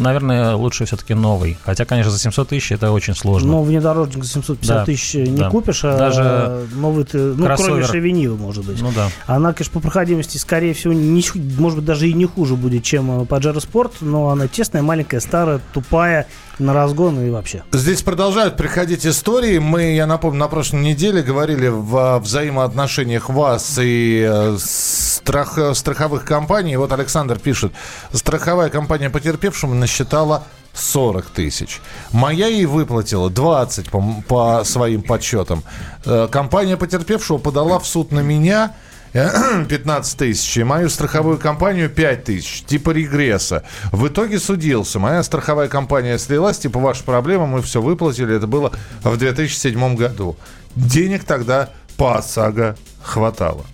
наверное, 0.01 0.55
лучше 0.55 0.85
все-таки 0.85 1.15
новый. 1.15 1.59
Хотя, 1.65 1.85
конечно, 1.85 2.11
за 2.11 2.19
700 2.19 2.49
тысяч 2.49 2.73
это 2.73 2.93
очень 2.93 3.15
сложно. 3.15 3.53
Но 3.53 3.63
внедорожник 3.73 4.25
за 4.25 4.31
750 4.31 4.77
да, 4.77 4.85
тысяч 4.85 5.15
не 5.15 5.39
да. 5.39 5.51
купишь, 5.51 5.85
а 5.85 5.97
Даже 5.97 6.67
новый 6.75 7.05
ты, 7.05 7.19
ну, 7.19 7.45
кроссовер. 7.45 7.71
кроме 7.71 7.87
Шевинива, 7.87 8.37
может 8.37 8.65
быть. 8.65 8.81
Ну 8.81 8.93
да. 8.95 9.09
Она, 9.27 9.53
конечно, 9.53 9.73
по 9.73 9.81
проходимости, 9.81 10.39
скорее 10.39 10.75
всего, 10.75 10.93
не, 10.93 11.25
может 11.59 11.79
быть, 11.79 11.87
даже 11.87 12.09
и 12.09 12.13
не 12.13 12.27
хуже 12.27 12.55
будет, 12.55 12.85
чем 12.85 13.23
Pajero 13.23 13.57
Sport, 13.57 13.93
но 14.01 14.29
она 14.29 14.49
тесная, 14.49 14.83
маленькая, 14.83 15.21
старая, 15.21 15.61
тупая, 15.73 16.27
на 16.59 16.75
разгон 16.75 17.21
и 17.21 17.31
вообще. 17.31 17.63
Здесь 17.73 18.03
продолжают 18.03 18.57
приходить 18.57 19.07
истории. 19.07 19.59
Мы, 19.59 19.95
я 19.95 20.07
напомню, 20.07 20.39
на 20.39 20.49
прошлой 20.49 20.81
неделе 20.83 21.23
говорили 21.23 21.69
в 21.69 22.19
взаимоотношениях 22.19 23.29
вас 23.29 23.79
и 23.81 24.25
э, 24.29 24.57
страх, 24.59 25.59
страховых 25.75 26.25
компаний. 26.25 26.77
Вот 26.77 26.93
Александр 26.93 27.39
пишет, 27.39 27.73
страховая 28.13 28.69
компания 28.69 29.11
потерпевшему 29.11 29.75
насчитала 29.75 30.45
40 30.75 31.27
тысяч. 31.27 31.81
Моя 32.13 32.47
ей 32.47 32.67
выплатила 32.67 33.31
20 33.31 33.91
по, 33.91 34.03
по 34.27 34.65
своим 34.65 35.03
подсчетам. 35.03 35.63
Э, 36.05 36.29
компания 36.31 36.77
потерпевшего 36.77 37.39
подала 37.39 37.79
в 37.79 37.87
суд 37.87 38.13
на 38.13 38.21
меня 38.21 38.75
15 39.13 40.19
тысяч, 40.19 40.57
и 40.57 40.65
мою 40.65 40.89
страховую 40.89 41.39
компанию 41.39 41.91
5 41.91 42.25
тысяч, 42.25 42.63
типа 42.63 42.91
регресса. 42.91 43.63
В 43.91 44.09
итоге 44.09 44.39
судился. 44.39 44.99
Моя 44.99 45.23
страховая 45.23 45.69
компания 45.69 46.19
слилась, 46.19 46.59
типа 46.59 46.81
ваша 46.81 47.05
проблема, 47.05 47.47
мы 47.47 47.61
все 47.61 47.83
выплатили. 47.83 48.35
Это 48.35 48.47
было 48.47 48.73
в 49.03 49.17
2007 49.17 49.97
году. 49.97 50.37
Денег 50.75 51.25
тогда 51.25 51.69
по 51.99 52.17
ОСАГО 52.17 52.77
хватало. 53.03 53.67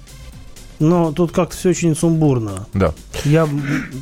Но 0.78 1.12
тут 1.12 1.32
как-то 1.32 1.56
все 1.56 1.70
очень 1.70 1.96
сумбурно. 1.96 2.66
Да. 2.72 2.94
Я, 3.24 3.48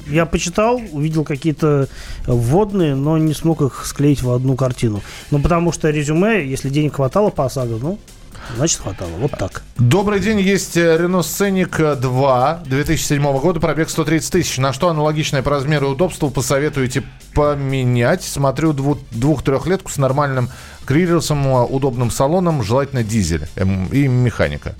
я 0.09 0.26
почитал, 0.26 0.80
увидел 0.92 1.25
какие-то 1.25 1.88
вводные, 2.26 2.95
но 2.95 3.16
не 3.18 3.35
смог 3.35 3.62
их 3.62 3.87
склеить 3.87 4.23
в 4.23 4.30
одну 4.30 4.56
картину. 4.56 5.02
Ну, 5.30 5.40
потому 5.40 5.73
что 5.73 5.90
резюме, 5.90 6.47
если 6.47 6.68
денег 6.68 6.97
хватало 6.97 7.30
по 7.30 7.47
ОСАГО, 7.47 7.78
ну, 7.80 7.99
Значит, 8.54 8.80
хватало. 8.80 9.11
Вот 9.18 9.33
так. 9.33 9.62
Добрый 9.76 10.21
день. 10.21 10.40
Есть 10.40 10.76
э, 10.76 10.97
Renault 10.97 11.23
Scenic 11.23 11.97
2 11.97 12.62
2007 12.66 13.38
года, 13.38 13.61
пробег 13.61 13.90
130 13.90 14.33
тысяч. 14.33 14.59
На 14.59 14.73
что 14.73 14.88
аналогичное 14.88 15.42
по 15.42 15.50
размеру 15.50 15.88
и 15.88 15.90
удобству 15.90 16.30
посоветуете 16.30 17.02
поменять? 17.35 18.23
Смотрю 18.23 18.73
двух-трехлетку 18.73 19.90
с 19.90 19.97
нормальным 19.97 20.49
криллерсом, 20.85 21.47
удобным 21.47 22.11
салоном, 22.11 22.62
желательно 22.62 23.02
дизель 23.02 23.49
эм, 23.56 23.87
и 23.88 24.06
механика. 24.06 24.76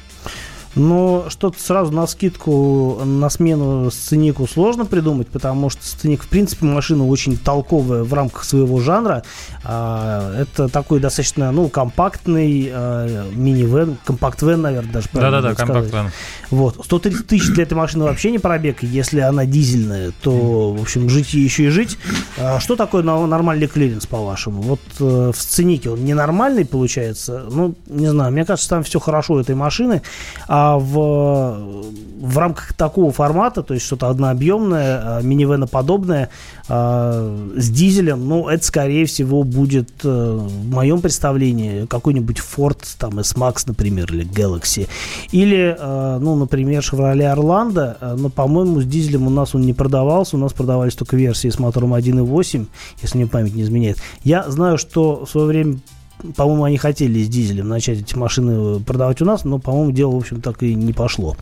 Но 0.77 1.25
что-то 1.31 1.59
сразу 1.59 1.91
навскидку, 1.91 3.01
на 3.03 3.31
смену 3.31 3.91
сценику 3.91 4.47
сложно 4.47 4.85
придумать, 4.85 5.27
потому 5.29 5.71
что 5.71 5.83
сценик, 5.83 6.23
в 6.23 6.29
принципе, 6.29 6.67
машина 6.67 7.07
очень 7.07 7.39
толковая 7.39 8.05
в 8.05 8.13
рамках 8.13 8.45
своего 8.45 8.79
жанра. 8.81 9.23
А, 9.65 10.35
это 10.39 10.69
такой 10.69 11.01
достаточно, 11.01 11.51
ну, 11.51 11.71
компактный 11.71 12.71
а, 12.71 13.27
мини-вен, 13.33 13.97
компакт-вен, 14.05 14.61
наверное, 14.61 14.93
даже 14.93 15.09
Да-да-да, 15.15 15.55
компакт-вен. 15.55 16.11
Вот. 16.51 16.79
130 16.85 17.27
тысяч 17.27 17.49
для 17.55 17.63
этой 17.63 17.75
машины 17.75 18.05
вообще 18.05 18.31
не 18.31 18.39
пробег. 18.39 18.83
Если 18.83 19.21
она 19.21 19.47
дизельная, 19.47 20.13
то, 20.21 20.73
в 20.73 20.83
общем, 20.83 21.09
жить 21.09 21.33
и 21.35 21.41
еще 21.41 21.65
и 21.65 21.69
жить. 21.69 21.97
А 22.37 22.61
что 22.61 22.77
такое 22.77 23.03
нормальный 23.03 23.67
клиренс, 23.67 24.07
по-вашему? 24.07 24.61
Вот 24.61 24.81
э, 25.01 25.33
в 25.35 25.41
сценике 25.41 25.89
он 25.89 26.05
ненормальный 26.05 26.67
получается. 26.67 27.47
Ну, 27.51 27.75
не 27.87 28.09
знаю, 28.09 28.31
мне 28.31 28.45
кажется, 28.45 28.69
там 28.69 28.83
все 28.83 29.01
хорошо 29.01 29.35
у 29.35 29.39
этой 29.39 29.55
машины. 29.55 30.03
А 30.49 30.66
в, 30.75 31.83
в 32.21 32.39
рамках 32.39 32.73
такого 32.73 33.13
формата, 33.13 33.63
то 33.63 33.75
есть 33.75 33.87
что-то 33.87 34.09
однообъемное, 34.09 35.19
а, 35.19 35.23
минивеноподобное, 35.23 36.31
э, 36.69 37.51
с 37.57 37.71
дизелем, 37.71 38.27
ну, 38.27 38.49
это, 38.49 38.65
скорее 38.65 39.07
всего, 39.07 39.43
будет, 39.45 39.91
э, 40.03 40.09
в 40.09 40.71
моем 40.71 41.01
представлении, 41.01 41.87
какой-нибудь 41.87 42.39
Ford, 42.39 42.79
там, 42.99 43.19
S-Max, 43.19 43.65
например, 43.67 44.13
или 44.13 44.27
Galaxy. 44.27 44.89
Или, 45.31 45.77
э, 45.79 46.19
ну, 46.21 46.35
например, 46.37 46.83
Chevrolet 46.83 47.35
Orlando, 47.37 47.97
э, 48.01 48.17
но, 48.19 48.29
по-моему, 48.29 48.81
с 48.81 48.85
дизелем 48.87 49.27
у 49.27 49.31
нас 49.31 49.55
он 49.55 49.63
не 49.63 49.73
продавался, 49.73 50.37
у 50.37 50.41
нас 50.41 50.53
продавались 50.53 50.95
только 50.95 51.17
версии 51.17 51.49
с 51.49 51.59
мотором 51.59 51.95
1.8, 51.95 52.67
если 53.03 53.19
мне 53.19 53.27
память 53.27 53.55
не 53.55 53.63
изменяет. 53.63 53.99
Я 54.25 54.51
знаю, 54.51 54.79
что 54.79 55.25
в 55.25 55.31
свое 55.31 55.47
время 55.47 55.79
по-моему, 56.37 56.65
они 56.65 56.79
хотели 56.79 57.23
с 57.23 57.29
дизелем 57.29 57.69
начать 57.69 58.01
эти 58.01 58.15
машины 58.15 58.81
продавать 58.81 59.21
у 59.21 59.25
нас, 59.25 59.45
но, 59.45 59.59
по-моему, 59.59 59.93
дело, 59.93 60.13
в 60.13 60.17
общем, 60.17 60.41
так 60.41 60.63
и 60.63 60.75
не 60.75 60.93
пошло. 60.93 61.37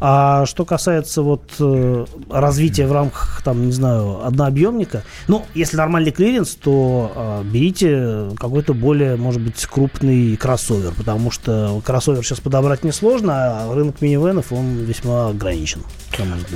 А 0.00 0.44
что 0.46 0.64
касается 0.64 1.22
вот 1.22 1.52
э, 1.60 2.06
развития 2.30 2.86
в 2.86 2.92
рамках, 2.92 3.42
там, 3.44 3.66
не 3.66 3.72
знаю, 3.72 4.24
однообъемника, 4.26 5.04
ну, 5.28 5.44
если 5.54 5.76
нормальный 5.76 6.10
клиренс, 6.10 6.54
то 6.54 7.12
э, 7.14 7.42
берите 7.44 8.30
какой-то 8.38 8.74
более, 8.74 9.16
может 9.16 9.40
быть, 9.40 9.64
крупный 9.66 10.36
кроссовер, 10.36 10.92
потому 10.94 11.30
что 11.30 11.80
кроссовер 11.84 12.24
сейчас 12.24 12.40
подобрать 12.40 12.84
несложно, 12.84 13.32
а 13.34 13.74
рынок 13.74 14.00
минивенов, 14.00 14.52
он 14.52 14.78
весьма 14.78 15.28
ограничен. 15.28 15.82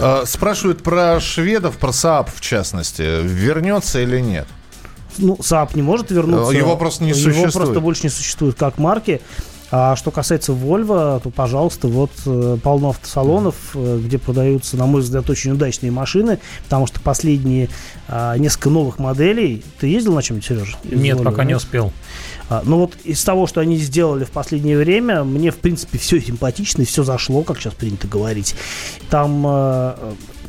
А, 0.01 0.25
спрашивают 0.27 0.83
про 0.83 1.21
шведов, 1.21 1.77
про 1.77 1.93
СААБ 1.93 2.31
в 2.35 2.41
частности. 2.41 3.03
Вернется 3.23 4.01
или 4.01 4.21
нет? 4.21 4.47
Ну, 5.19 5.35
Saab 5.37 5.71
не 5.75 5.83
может 5.83 6.11
вернуться. 6.11 6.53
Его 6.53 6.77
просто 6.77 7.05
не 7.05 7.13
существует. 7.13 7.37
Его 7.37 7.53
просто 7.53 7.81
больше 7.81 8.03
не 8.05 8.11
существует 8.11 8.57
как 8.57 8.79
марки. 8.79 9.21
А 9.75 9.97
что 9.97 10.11
касается 10.11 10.53
Volvo, 10.53 11.19
то, 11.23 11.31
пожалуйста, 11.31 11.89
вот 11.89 12.11
э, 12.27 12.59
полно 12.63 12.91
автосалонов, 12.91 13.55
э, 13.73 14.01
где 14.05 14.19
продаются, 14.19 14.77
на 14.77 14.85
мой 14.85 15.01
взгляд, 15.01 15.31
очень 15.31 15.53
удачные 15.53 15.91
машины, 15.91 16.41
потому 16.65 16.87
что 16.87 17.01
последние 17.01 17.71
а, 18.07 18.37
несколько 18.37 18.69
новых 18.69 18.99
моделей... 18.99 19.65
Ты 19.81 19.87
ездил 19.87 20.13
на 20.13 20.23
чем-нибудь, 20.23 20.47
Сережа? 20.47 20.77
Нет, 20.85 21.17
Volvo, 21.17 21.25
пока 21.25 21.45
нет? 21.45 21.49
не 21.49 21.55
успел. 21.55 21.91
А, 22.51 22.61
ну 22.67 22.81
вот 22.81 22.97
из 23.05 23.25
того, 23.25 23.47
что 23.47 23.63
они 23.63 23.79
сделали 23.79 24.25
в 24.25 24.31
последнее 24.31 24.77
время, 24.77 25.25
мне, 25.25 25.51
в 25.51 25.57
принципе, 25.57 25.97
все 25.97 26.21
симпатично 26.21 26.83
и 26.83 26.85
все 26.85 27.03
зашло, 27.03 27.43
как 27.43 27.59
сейчас 27.59 27.73
принято 27.73 28.07
говорить. 28.07 28.55
Там 29.09 29.43
э, 29.47 29.95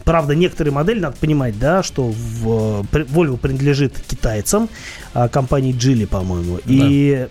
правда, 0.03 0.35
некоторые 0.35 0.73
модели, 0.73 0.99
надо 0.99 1.17
понимать, 1.17 1.57
да, 1.59 1.83
что 1.83 2.03
в, 2.03 2.85
Volvo 2.91 3.37
принадлежит 3.37 3.93
китайцам, 4.07 4.69
а, 5.13 5.27
компании 5.27 5.73
Geely, 5.73 6.07
по-моему. 6.07 6.57
Да. 6.57 6.61
И, 6.65 7.27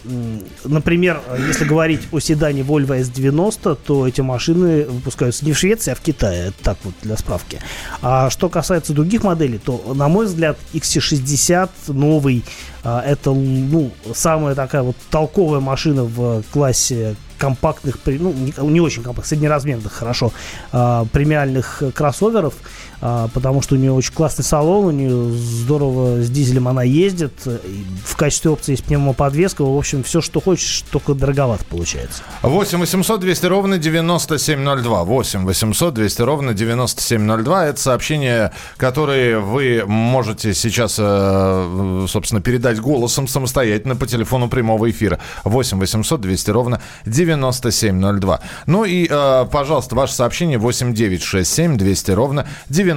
например, 0.64 1.20
если 1.48 1.64
говорить 1.64 2.00
о 2.12 2.20
седане 2.20 2.62
Volvo 2.62 2.98
S90, 3.00 3.78
то 3.84 4.06
эти 4.06 4.20
машины 4.20 4.84
выпускаются 4.84 5.44
не 5.44 5.52
в 5.52 5.58
Швеции, 5.58 5.92
а 5.92 5.94
в 5.94 6.00
Китае. 6.00 6.48
Это 6.48 6.62
так 6.62 6.78
вот 6.84 6.94
для 7.02 7.16
справки. 7.16 7.60
А 8.00 8.30
что 8.30 8.48
касается 8.48 8.92
других 8.92 9.24
моделей, 9.24 9.58
то, 9.58 9.92
на 9.94 10.08
мой 10.08 10.26
взгляд, 10.26 10.58
XC60 10.72 11.70
новый, 11.88 12.44
а, 12.84 13.02
это 13.02 13.32
ну, 13.32 13.90
самая 14.14 14.54
такая 14.54 14.82
вот 14.82 14.96
толковая 15.10 15.60
машина 15.60 16.04
в 16.04 16.42
классе 16.52 17.16
компактных, 17.42 17.98
ну, 18.06 18.32
не, 18.32 18.52
не 18.70 18.80
очень 18.80 19.02
компактных, 19.02 19.26
среднеразмерных, 19.26 19.92
хорошо, 19.92 20.30
э, 20.72 21.04
премиальных 21.12 21.82
кроссоверов, 21.92 22.54
потому 23.02 23.62
что 23.62 23.74
у 23.74 23.78
нее 23.78 23.92
очень 23.92 24.14
классный 24.14 24.44
салон, 24.44 24.86
у 24.86 24.90
нее 24.90 25.32
здорово 25.32 26.22
с 26.22 26.30
дизелем 26.30 26.68
она 26.68 26.82
ездит, 26.82 27.32
в 27.44 28.16
качестве 28.16 28.50
опции 28.50 28.72
есть 28.72 28.84
пневмоподвеска, 28.84 29.64
в 29.64 29.76
общем, 29.76 30.02
все, 30.02 30.20
что 30.20 30.40
хочешь, 30.40 30.84
только 30.90 31.14
дороговато 31.14 31.64
получается. 31.64 32.22
8 32.42 32.78
800 32.78 33.20
200 33.20 33.46
ровно 33.46 33.78
9702, 33.78 35.04
8 35.04 35.44
800 35.44 35.94
200 35.94 36.22
ровно 36.22 36.54
9702, 36.54 37.66
это 37.66 37.80
сообщение, 37.80 38.52
которое 38.76 39.38
вы 39.38 39.84
можете 39.86 40.54
сейчас, 40.54 40.96
э, 40.98 42.06
собственно, 42.08 42.40
передать 42.40 42.80
голосом 42.80 43.28
самостоятельно 43.28 43.96
по 43.96 44.06
телефону 44.06 44.48
прямого 44.48 44.90
эфира. 44.90 45.18
8 45.44 45.78
800 45.78 46.20
200 46.20 46.50
ровно 46.50 46.80
9702. 47.04 48.22
9702. 48.22 48.40
Ну 48.66 48.84
и, 48.84 49.06
э, 49.08 49.46
пожалуйста, 49.50 49.94
ваше 49.94 50.14
сообщение 50.14 50.58
8967 50.58 51.76
200 51.76 52.10
ровно 52.12 52.46
9702. 52.68 52.91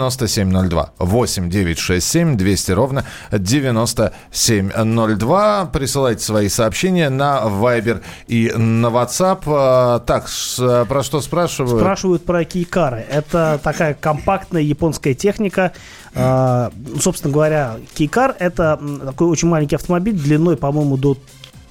8967 1.00 2.38
200 2.38 2.72
ровно 2.72 3.04
9702. 3.32 5.70
Присылайте 5.74 6.24
свои 6.24 6.48
сообщения 6.50 7.10
на 7.10 7.42
Viber 7.46 8.04
и 8.28 8.52
на 8.52 8.88
WhatsApp. 8.88 9.40
Э, 9.46 10.00
так, 10.06 10.28
про 10.88 11.04
что 11.04 11.22
спрашивают? 11.22 11.80
Спрашивают 11.80 12.26
про 12.26 12.44
кейкары. 12.46 13.06
Это 13.10 13.60
такая 13.64 13.94
компактная 13.94 14.62
японская 14.62 15.14
техника. 15.14 15.72
Э, 16.14 16.70
собственно 17.00 17.34
говоря, 17.34 17.78
кейкар 17.94 18.36
это 18.40 18.80
такой 19.06 19.28
очень 19.28 19.48
маленький 19.48 19.76
автомобиль 19.76 20.16
длиной, 20.16 20.58
по-моему, 20.58 20.98
до 20.98 21.18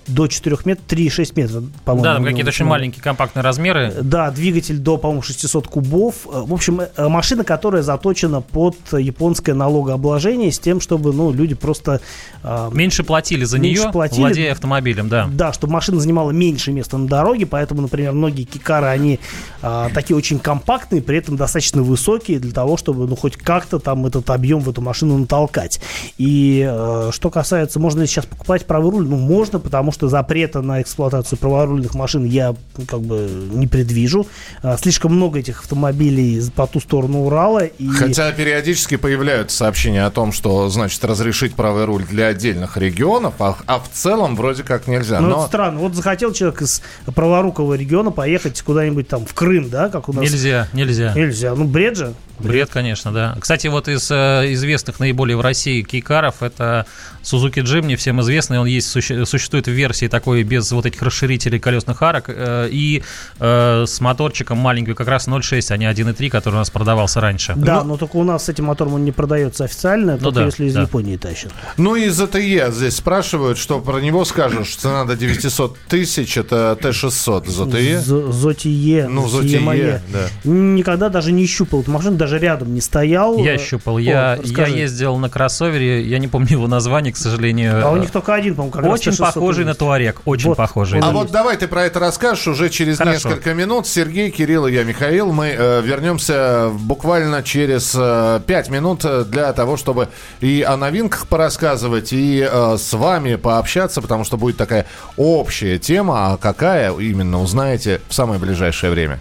до 0.06 0.26
4 0.26 0.56
метров, 0.64 0.86
3,6 0.86 1.32
метров, 1.36 1.64
по-моему. 1.84 2.04
Да, 2.04 2.14
там 2.14 2.24
какие-то 2.24 2.48
очень 2.48 2.64
маленькие 2.64 3.02
компактные 3.02 3.42
размеры. 3.42 3.92
Да, 4.02 4.30
двигатель 4.30 4.78
до, 4.78 4.96
по-моему, 4.96 5.22
600 5.22 5.68
кубов. 5.68 6.14
В 6.24 6.52
общем, 6.52 6.80
э, 6.80 7.08
машина, 7.08 7.44
которая 7.44 7.82
заточена 7.82 8.40
под 8.40 8.76
японское 8.92 9.54
налогообложение 9.54 10.52
с 10.52 10.58
тем, 10.58 10.80
чтобы, 10.80 11.12
ну, 11.12 11.32
люди 11.32 11.54
просто... 11.54 12.00
Э, 12.42 12.70
меньше 12.72 13.04
платили 13.04 13.44
за 13.44 13.58
меньше 13.58 13.82
нее, 13.82 13.92
платили, 13.92 14.20
владея 14.20 14.52
автомобилем, 14.52 15.08
да. 15.08 15.28
Да, 15.32 15.52
чтобы 15.52 15.72
машина 15.72 16.00
занимала 16.00 16.30
меньше 16.30 16.72
места 16.72 16.98
на 16.98 17.08
дороге, 17.08 17.46
поэтому, 17.46 17.82
например, 17.82 18.12
многие 18.12 18.44
кикары, 18.44 18.86
они 18.86 19.20
э, 19.62 19.88
такие 19.94 20.16
очень 20.16 20.38
компактные, 20.38 21.02
при 21.02 21.18
этом 21.18 21.36
достаточно 21.36 21.82
высокие 21.82 22.38
для 22.38 22.52
того, 22.52 22.76
чтобы, 22.76 23.06
ну, 23.06 23.16
хоть 23.16 23.36
как-то 23.36 23.78
там 23.78 24.06
этот 24.06 24.30
объем 24.30 24.60
в 24.60 24.68
эту 24.68 24.80
машину 24.80 25.18
натолкать. 25.18 25.80
И 26.18 26.66
э, 26.68 27.10
что 27.12 27.30
касается, 27.30 27.80
можно 27.80 28.02
ли 28.02 28.06
сейчас 28.06 28.26
покупать 28.26 28.66
правый 28.66 28.90
руль? 28.90 29.06
Ну, 29.06 29.16
можно, 29.16 29.58
потому 29.58 29.92
что 29.94 30.08
запрета 30.08 30.60
на 30.60 30.82
эксплуатацию 30.82 31.38
праворульных 31.38 31.94
машин 31.94 32.24
я 32.24 32.54
как 32.86 33.00
бы 33.00 33.28
не 33.52 33.66
предвижу. 33.66 34.26
А, 34.62 34.76
слишком 34.76 35.14
много 35.14 35.38
этих 35.38 35.60
автомобилей 35.60 36.42
по 36.54 36.66
ту 36.66 36.80
сторону 36.80 37.24
Урала. 37.24 37.64
И... 37.64 37.88
Хотя 37.88 38.32
периодически 38.32 38.96
появляются 38.96 39.56
сообщения 39.56 40.04
о 40.04 40.10
том, 40.10 40.32
что, 40.32 40.68
значит, 40.68 41.02
разрешить 41.04 41.54
правый 41.54 41.84
руль 41.84 42.04
для 42.04 42.26
отдельных 42.26 42.76
регионов, 42.76 43.34
а, 43.38 43.56
а 43.66 43.78
в 43.78 43.88
целом 43.90 44.36
вроде 44.36 44.64
как 44.64 44.86
нельзя. 44.86 45.20
Ну, 45.20 45.28
Но... 45.28 45.36
это 45.38 45.46
странно. 45.46 45.78
Вот 45.78 45.94
захотел 45.94 46.32
человек 46.32 46.62
из 46.62 46.82
праворукого 47.14 47.74
региона 47.74 48.10
поехать 48.10 48.60
куда-нибудь 48.62 49.08
там 49.08 49.24
в 49.24 49.34
Крым, 49.34 49.70
да, 49.70 49.88
как 49.88 50.08
у 50.08 50.12
нас. 50.12 50.24
Нельзя, 50.24 50.68
нельзя. 50.72 51.14
Нельзя. 51.14 51.54
Ну, 51.54 51.64
бред 51.64 51.96
же. 51.96 52.14
Бред, 52.38 52.70
конечно, 52.70 53.12
да. 53.12 53.36
Кстати, 53.40 53.68
вот 53.68 53.88
из 53.88 54.10
э, 54.10 54.52
известных 54.52 55.00
наиболее 55.00 55.36
в 55.36 55.40
России 55.40 55.82
кейкаров 55.82 56.42
это 56.42 56.86
Suzuki 57.22 57.62
Jimny, 57.62 57.96
всем 57.96 58.20
известный, 58.20 58.58
он 58.58 58.66
есть, 58.66 58.88
суще, 58.88 59.24
существует 59.24 59.66
в 59.66 59.70
версии 59.70 60.06
такой 60.06 60.42
без 60.42 60.70
вот 60.72 60.84
этих 60.86 61.00
расширителей 61.02 61.58
колесных 61.58 62.02
арок 62.02 62.24
э, 62.28 62.68
и 62.70 63.02
э, 63.40 63.84
с 63.86 64.00
моторчиком 64.00 64.58
маленький, 64.58 64.94
как 64.94 65.08
раз 65.08 65.26
0.6, 65.26 65.72
а 65.72 65.76
не 65.76 65.86
1.3, 65.86 66.28
который 66.28 66.54
у 66.54 66.58
нас 66.58 66.70
продавался 66.70 67.20
раньше. 67.20 67.54
Да, 67.56 67.82
но, 67.82 67.84
но 67.84 67.96
только 67.96 68.16
у 68.16 68.24
нас 68.24 68.44
с 68.44 68.48
этим 68.48 68.66
мотором 68.66 68.94
он 68.94 69.04
не 69.04 69.12
продается 69.12 69.64
официально, 69.64 70.12
ну, 70.12 70.18
только 70.18 70.40
да, 70.40 70.46
если 70.46 70.66
из 70.66 70.74
да. 70.74 70.82
Японии 70.82 71.16
тащат. 71.16 71.52
Ну 71.76 71.96
и 71.96 72.08
ZTE 72.08 72.70
здесь 72.72 72.96
спрашивают, 72.96 73.58
что 73.58 73.80
про 73.80 74.00
него 74.00 74.24
скажешь, 74.24 74.74
цена 74.76 75.04
до 75.04 75.16
900 75.16 75.78
тысяч, 75.88 76.36
это 76.36 76.76
Т-600 76.80 77.46
ZTE. 77.46 78.02
ZTE. 78.02 79.08
Ну, 79.08 79.26
ZTE, 79.26 80.00
да. 80.12 80.28
Никогда 80.44 81.08
даже 81.08 81.32
не 81.32 81.46
щупал 81.46 81.80
эту 81.80 81.90
машину, 81.90 82.16
даже 82.24 82.38
рядом 82.38 82.72
не 82.72 82.80
стоял. 82.80 83.36
Я 83.36 83.58
щупал, 83.58 83.98
я, 83.98 84.38
я 84.42 84.66
ездил 84.66 85.16
на 85.18 85.28
кроссовере, 85.28 86.02
я 86.02 86.18
не 86.18 86.26
помню 86.26 86.52
его 86.52 86.66
название, 86.66 87.12
к 87.12 87.18
сожалению. 87.18 87.86
А 87.86 87.90
у 87.90 87.96
них 87.98 88.10
только 88.10 88.32
один, 88.32 88.54
по-моему, 88.54 88.72
как 88.72 88.84
Очень 88.86 89.14
похожий 89.14 89.66
на 89.66 89.74
Туарек, 89.74 90.22
очень 90.24 90.48
вот. 90.48 90.56
похожий. 90.56 91.00
А 91.00 91.10
вот 91.10 91.30
давай 91.30 91.58
ты 91.58 91.68
про 91.68 91.84
это 91.84 92.00
расскажешь 92.00 92.48
уже 92.48 92.70
через 92.70 92.96
Хорошо. 92.96 93.28
несколько 93.28 93.52
минут. 93.52 93.86
Сергей, 93.86 94.30
Кирилл 94.30 94.66
и 94.66 94.72
я, 94.72 94.84
Михаил, 94.84 95.32
мы 95.32 95.54
э, 95.56 95.82
вернемся 95.82 96.70
буквально 96.72 97.42
через 97.42 97.94
э, 97.94 98.40
5 98.46 98.70
минут 98.70 99.04
для 99.28 99.52
того, 99.52 99.76
чтобы 99.76 100.08
и 100.40 100.64
о 100.66 100.78
новинках 100.78 101.26
порассказывать, 101.26 102.14
и 102.14 102.48
э, 102.50 102.76
с 102.78 102.94
вами 102.94 103.34
пообщаться, 103.34 104.00
потому 104.00 104.24
что 104.24 104.38
будет 104.38 104.56
такая 104.56 104.86
общая 105.18 105.78
тема, 105.78 106.32
а 106.32 106.36
какая 106.38 106.90
именно 106.94 107.42
узнаете 107.42 108.00
в 108.08 108.14
самое 108.14 108.40
ближайшее 108.40 108.90
время. 108.90 109.20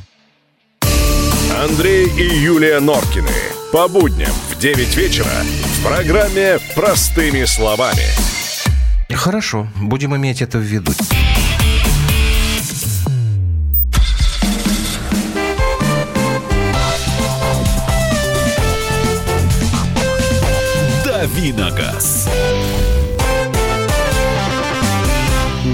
Андрей 1.61 2.07
и 2.07 2.23
Юлия 2.23 2.79
Норкины. 2.79 3.29
По 3.71 3.87
будням 3.87 4.31
в 4.49 4.57
9 4.57 4.97
вечера 4.97 5.27
в 5.27 5.85
программе 5.85 6.57
«Простыми 6.73 7.45
словами». 7.45 8.01
Хорошо, 9.13 9.67
будем 9.79 10.15
иметь 10.15 10.41
это 10.41 10.57
в 10.57 10.61
виду. 10.61 10.91
Давиногаз. 21.05 21.70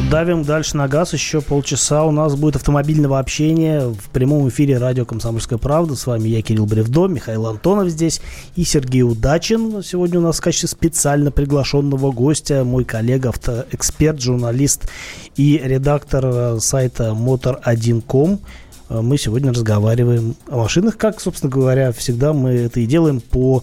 Давим 0.10 0.44
дальше 0.44 0.78
на 0.78 0.88
газ. 0.88 1.12
Еще 1.12 1.42
полчаса 1.42 2.06
у 2.06 2.12
нас 2.12 2.36
будет 2.36 2.56
автомобильного 2.56 3.20
общения 3.20 3.90
в 3.90 4.10
прямом 4.14 4.48
эфире 4.48 4.78
радио 4.78 5.04
«Комсомольская 5.04 5.60
правда». 5.60 5.96
С 5.96 6.08
вами 6.08 6.30
я, 6.30 6.42
Кирилл 6.42 6.66
Бревдо, 6.66 7.08
Михаил 7.08 7.46
Антонов 7.46 7.90
здесь 7.90 8.22
и 8.56 8.64
Сергей 8.64 9.02
Удачин. 9.02 9.84
Сегодня 9.84 10.20
у 10.20 10.22
нас 10.22 10.38
в 10.38 10.42
качестве 10.42 10.70
специально 10.70 11.30
приглашенного 11.30 12.14
гостя 12.14 12.64
мой 12.64 12.86
коллега, 12.86 13.30
автоэксперт, 13.30 14.22
журналист 14.22 14.90
и 15.36 15.60
редактор 15.62 16.26
э, 16.26 16.60
сайта 16.62 17.10
motor1.com. 17.10 18.40
Э, 18.90 19.02
мы 19.02 19.18
сегодня 19.18 19.52
разговариваем 19.52 20.36
о 20.48 20.56
машинах, 20.56 20.96
как, 20.96 21.20
собственно 21.20 21.52
говоря, 21.52 21.92
всегда 21.92 22.32
мы 22.32 22.52
это 22.52 22.80
и 22.80 22.86
делаем 22.86 23.20
по 23.20 23.62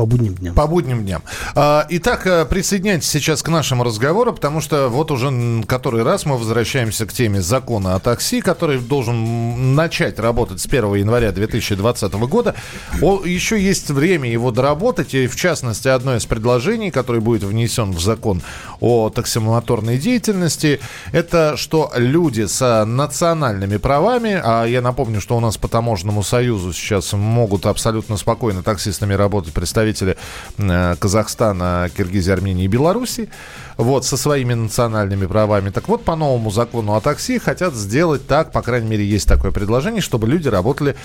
по 0.00 0.06
будним 0.06 0.34
дням. 0.34 0.54
По 0.54 0.66
будним 0.66 1.04
дням. 1.04 1.22
А, 1.54 1.84
итак, 1.90 2.26
э, 2.26 2.46
присоединяйтесь 2.46 3.10
сейчас 3.10 3.42
к 3.42 3.48
нашему 3.50 3.84
разговору, 3.84 4.32
потому 4.32 4.62
что 4.62 4.88
вот 4.88 5.10
уже 5.10 5.30
который 5.66 6.04
раз 6.04 6.24
мы 6.24 6.38
возвращаемся 6.38 7.04
к 7.04 7.12
теме 7.12 7.42
закона 7.42 7.96
о 7.96 7.98
такси, 8.00 8.40
который 8.40 8.78
должен 8.78 9.74
начать 9.74 10.18
работать 10.18 10.58
с 10.58 10.64
1 10.64 10.94
января 10.94 11.32
2020 11.32 12.14
года. 12.14 12.54
Еще 13.02 13.62
есть 13.62 13.90
время 13.90 14.30
его 14.30 14.50
доработать, 14.50 15.12
и 15.12 15.26
в 15.26 15.36
частности, 15.36 15.88
одно 15.88 16.16
из 16.16 16.24
предложений, 16.24 16.92
которое 16.92 17.20
будет 17.20 17.42
внесен 17.42 17.90
в 17.90 18.00
закон 18.00 18.40
о 18.80 19.10
таксомоторной 19.10 19.98
деятельности, 19.98 20.80
это 21.12 21.58
что 21.58 21.92
люди 21.94 22.46
с 22.46 22.86
национальными 22.86 23.76
правами, 23.76 24.40
а 24.42 24.64
я 24.64 24.80
напомню, 24.80 25.20
что 25.20 25.36
у 25.36 25.40
нас 25.40 25.58
по 25.58 25.68
таможенному 25.68 26.22
союзу 26.22 26.72
сейчас 26.72 27.12
могут 27.12 27.66
абсолютно 27.66 28.16
спокойно 28.16 28.62
таксистами 28.62 29.12
работать 29.12 29.52
представители 29.52 29.89
представители 29.90 30.16
э, 30.58 30.96
Казахстана, 30.98 31.90
Киргизии, 31.96 32.32
Армении 32.32 32.64
и 32.64 32.68
Беларуси, 32.68 33.28
вот, 33.76 34.04
со 34.04 34.16
своими 34.16 34.54
национальными 34.54 35.26
правами. 35.26 35.70
Так 35.70 35.88
вот, 35.88 36.04
по 36.04 36.16
новому 36.16 36.50
закону 36.50 36.94
о 36.94 37.00
такси 37.00 37.38
хотят 37.38 37.74
сделать 37.74 38.26
так, 38.26 38.52
по 38.52 38.62
крайней 38.62 38.88
мере, 38.88 39.04
есть 39.04 39.28
такое 39.28 39.50
предложение, 39.50 40.00
чтобы 40.00 40.26
люди 40.26 40.48
работали 40.48 40.96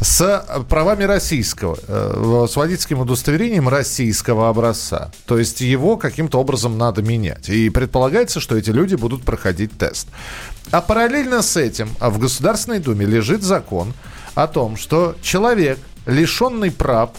с 0.00 0.44
правами 0.68 1.04
российского, 1.04 1.78
э, 1.86 2.46
с 2.48 2.56
водительским 2.56 3.00
удостоверением 3.00 3.68
российского 3.68 4.48
образца. 4.48 5.10
То 5.26 5.38
есть 5.38 5.60
его 5.60 5.96
каким-то 5.96 6.40
образом 6.40 6.76
надо 6.76 7.02
менять. 7.02 7.48
И 7.48 7.70
предполагается, 7.70 8.40
что 8.40 8.56
эти 8.56 8.70
люди 8.70 8.96
будут 8.96 9.22
проходить 9.22 9.70
тест. 9.78 10.08
А 10.70 10.80
параллельно 10.80 11.42
с 11.42 11.56
этим 11.56 11.88
в 12.00 12.18
Государственной 12.18 12.80
Думе 12.80 13.06
лежит 13.06 13.42
закон 13.42 13.92
о 14.34 14.46
том, 14.46 14.76
что 14.76 15.14
человек, 15.22 15.78
лишенный 16.06 16.72
прав, 16.72 17.10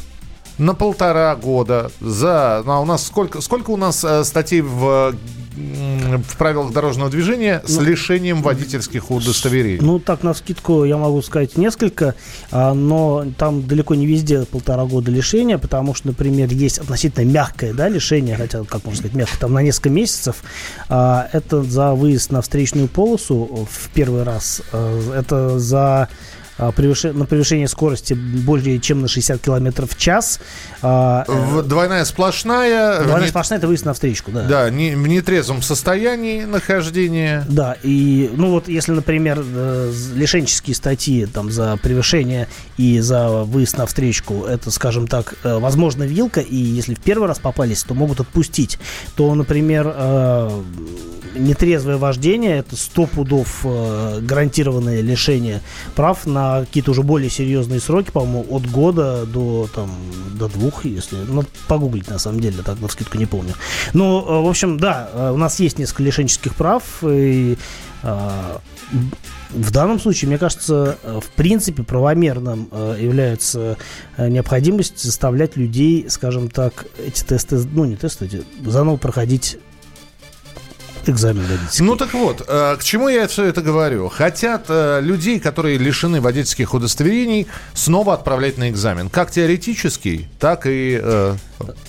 на 0.57 0.73
полтора 0.73 1.35
года 1.35 1.91
за... 1.99 2.61
Ну, 2.65 2.71
а 2.71 2.79
у 2.79 2.85
нас 2.85 3.05
сколько, 3.05 3.41
сколько 3.41 3.71
у 3.71 3.77
нас 3.77 4.03
э, 4.03 4.23
статей 4.23 4.61
в 4.61 5.15
в 5.55 6.37
правилах 6.37 6.73
дорожного 6.73 7.09
движения 7.09 7.61
с 7.65 7.77
ну, 7.77 7.83
лишением 7.83 8.41
водительских 8.41 9.11
удостоверений? 9.11 9.79
Ну, 9.81 9.99
так, 9.99 10.23
на 10.23 10.33
скидку 10.33 10.83
я 10.83 10.97
могу 10.97 11.21
сказать 11.21 11.57
несколько, 11.57 12.15
а, 12.51 12.73
но 12.73 13.25
там 13.37 13.65
далеко 13.65 13.95
не 13.95 14.05
везде 14.05 14.43
полтора 14.45 14.85
года 14.85 15.11
лишения, 15.11 15.57
потому 15.57 15.93
что, 15.93 16.07
например, 16.07 16.51
есть 16.51 16.79
относительно 16.79 17.25
мягкое 17.25 17.73
да, 17.73 17.87
лишение, 17.87 18.35
хотя, 18.35 18.63
как 18.63 18.83
можно 18.85 18.99
сказать, 18.99 19.15
мягкое, 19.15 19.39
там 19.39 19.53
на 19.53 19.61
несколько 19.61 19.89
месяцев. 19.89 20.43
А, 20.89 21.27
это 21.31 21.63
за 21.63 21.93
выезд 21.93 22.31
на 22.31 22.41
встречную 22.41 22.87
полосу 22.87 23.67
в 23.69 23.89
первый 23.89 24.23
раз, 24.23 24.61
а, 24.71 25.13
это 25.13 25.59
за 25.59 26.09
а, 26.57 26.67
на 26.67 27.25
превышение 27.25 27.67
скорости 27.67 28.13
более 28.13 28.79
чем 28.79 29.01
на 29.01 29.07
60 29.07 29.41
км 29.41 29.85
в 29.87 29.97
час. 29.97 30.39
А, 30.81 31.25
в, 31.27 31.63
двойная 31.63 32.05
сплошная. 32.05 33.01
Двойная 33.01 33.23
не, 33.23 33.29
сплошная– 33.29 33.57
это 33.59 33.67
выезд 33.67 33.85
на 33.85 33.93
встречку, 33.93 34.31
да. 34.31 34.43
Да, 34.43 34.69
не, 34.69 34.95
в 34.95 35.07
нетрезвом 35.07 35.61
состоянии 35.61 36.43
нахождения. 36.43 37.45
Да, 37.49 37.77
и, 37.83 38.29
ну 38.35 38.51
вот, 38.51 38.67
если, 38.67 38.91
например, 38.91 39.43
э, 39.43 39.91
лишенческие 40.15 40.75
статьи 40.75 41.25
там 41.25 41.51
за 41.51 41.77
превышение 41.77 42.47
и 42.77 42.99
за 42.99 43.29
выезд 43.29 43.77
на 43.77 43.85
встречку, 43.85 44.45
это, 44.45 44.71
скажем 44.71 45.07
так, 45.07 45.35
э, 45.43 45.57
возможно, 45.57 46.03
вилка, 46.03 46.41
и 46.41 46.55
если 46.55 46.93
в 46.93 46.99
первый 46.99 47.27
раз 47.27 47.39
попались, 47.39 47.83
то 47.83 47.93
могут 47.93 48.19
отпустить, 48.19 48.79
то, 49.15 49.33
например, 49.33 49.91
э, 49.93 50.61
нетрезвое 51.35 51.97
вождение– 51.97 52.57
это 52.59 52.75
100 52.75 53.05
пудов 53.07 53.65
гарантированное 54.21 55.01
лишение 55.01 55.61
прав 55.95 56.25
на 56.25 56.61
какие-то 56.61 56.91
уже 56.91 57.03
более 57.03 57.29
серьезные 57.29 57.79
сроки, 57.79 58.11
по-моему, 58.11 58.45
от 58.49 58.69
года 58.69 59.25
до, 59.25 59.69
там, 59.73 59.91
до 60.37 60.47
двух, 60.47 60.85
если... 60.85 61.17
Ну, 61.17 61.43
погуглить, 61.67 62.09
на 62.09 62.19
самом 62.19 62.39
деле, 62.39 62.63
так, 62.63 62.79
на 62.79 62.87
скидку 62.87 63.17
не 63.17 63.25
помню. 63.25 63.53
Ну, 63.93 64.43
в 64.43 64.47
общем, 64.47 64.77
да, 64.77 65.09
э, 65.13 65.31
у 65.31 65.37
нас 65.37 65.59
есть 65.59 65.79
несколько 65.79 66.03
лишенческих 66.03 66.55
прав, 66.55 66.83
и 67.03 67.57
э, 68.03 68.57
в 69.51 69.71
данном 69.71 69.99
случае, 69.99 70.29
мне 70.29 70.37
кажется, 70.37 70.97
в 71.03 71.29
принципе, 71.35 71.83
правомерным 71.83 72.67
э, 72.71 72.97
является 72.99 73.77
необходимость 74.17 75.01
заставлять 75.03 75.57
людей, 75.57 76.07
скажем 76.09 76.49
так, 76.49 76.85
эти 77.05 77.23
тесты, 77.23 77.57
ну 77.57 77.85
не 77.85 77.95
тесты, 77.95 78.43
заново 78.65 78.97
проходить 78.97 79.57
экзамен 81.09 81.45
водительский. 81.45 81.85
Ну 81.85 81.95
так 81.95 82.13
вот, 82.13 82.43
э, 82.47 82.75
к 82.77 82.83
чему 82.83 83.09
я 83.09 83.27
все 83.27 83.45
это 83.45 83.61
говорю? 83.61 84.09
Хотят 84.09 84.65
э, 84.69 84.99
людей, 85.01 85.39
которые 85.39 85.77
лишены 85.77 86.21
водительских 86.21 86.73
удостоверений, 86.73 87.47
снова 87.73 88.13
отправлять 88.13 88.57
на 88.57 88.69
экзамен. 88.69 89.09
Как 89.09 89.31
теоретический, 89.31 90.27
так 90.39 90.65
и 90.65 90.99
э, 91.01 91.35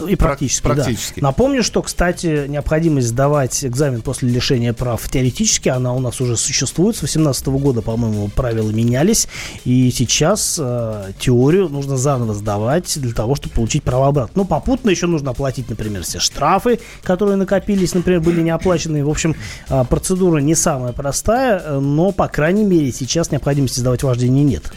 и 0.07 0.17
практически, 0.17 0.63
практически. 0.63 1.21
Да. 1.21 1.29
Напомню, 1.29 1.63
что, 1.63 1.83
кстати, 1.83 2.47
необходимость 2.49 3.09
сдавать 3.09 3.65
экзамен 3.65 4.03
после 4.03 4.29
лишения 4.29 4.73
прав 4.73 5.09
теоретически, 5.09 5.69
она 5.69 5.93
у 5.93 6.01
нас 6.01 6.21
уже 6.21 6.37
существует. 6.37 6.97
С 6.97 7.01
2018 7.01 7.47
года, 7.49 7.83
по-моему, 7.83 8.29
правила 8.29 8.71
менялись. 8.71 9.29
И 9.65 9.91
сейчас 9.91 10.57
э, 10.61 11.13
теорию 11.19 11.69
нужно 11.69 11.97
заново 11.97 12.35
сдавать 12.35 12.99
для 13.01 13.13
того, 13.13 13.35
чтобы 13.35 13.55
получить 13.55 13.83
право 13.83 14.09
обратно. 14.09 14.43
Ну, 14.43 14.45
попутно 14.45 14.91
еще 14.91 15.07
нужно 15.07 15.31
оплатить, 15.33 15.69
например, 15.69 16.03
все 16.03 16.19
штрафы, 16.19 16.81
которые 17.03 17.37
накопились, 17.37 17.95
например, 17.95 18.21
были 18.21 18.41
не 18.41 18.51
оплачены. 18.51 19.05
В 19.05 19.11
общем, 19.11 19.37
э, 19.69 19.85
процедура 19.89 20.39
не 20.39 20.55
самая 20.55 20.93
простая, 20.93 21.81
но, 21.81 22.13
по 22.13 22.29
крайней 22.29 22.65
мере, 22.65 22.93
сейчас 22.93 23.31
необходимости 23.31 23.81
сдавать 23.81 24.03
вождение 24.03 24.45
нет. 24.45 24.73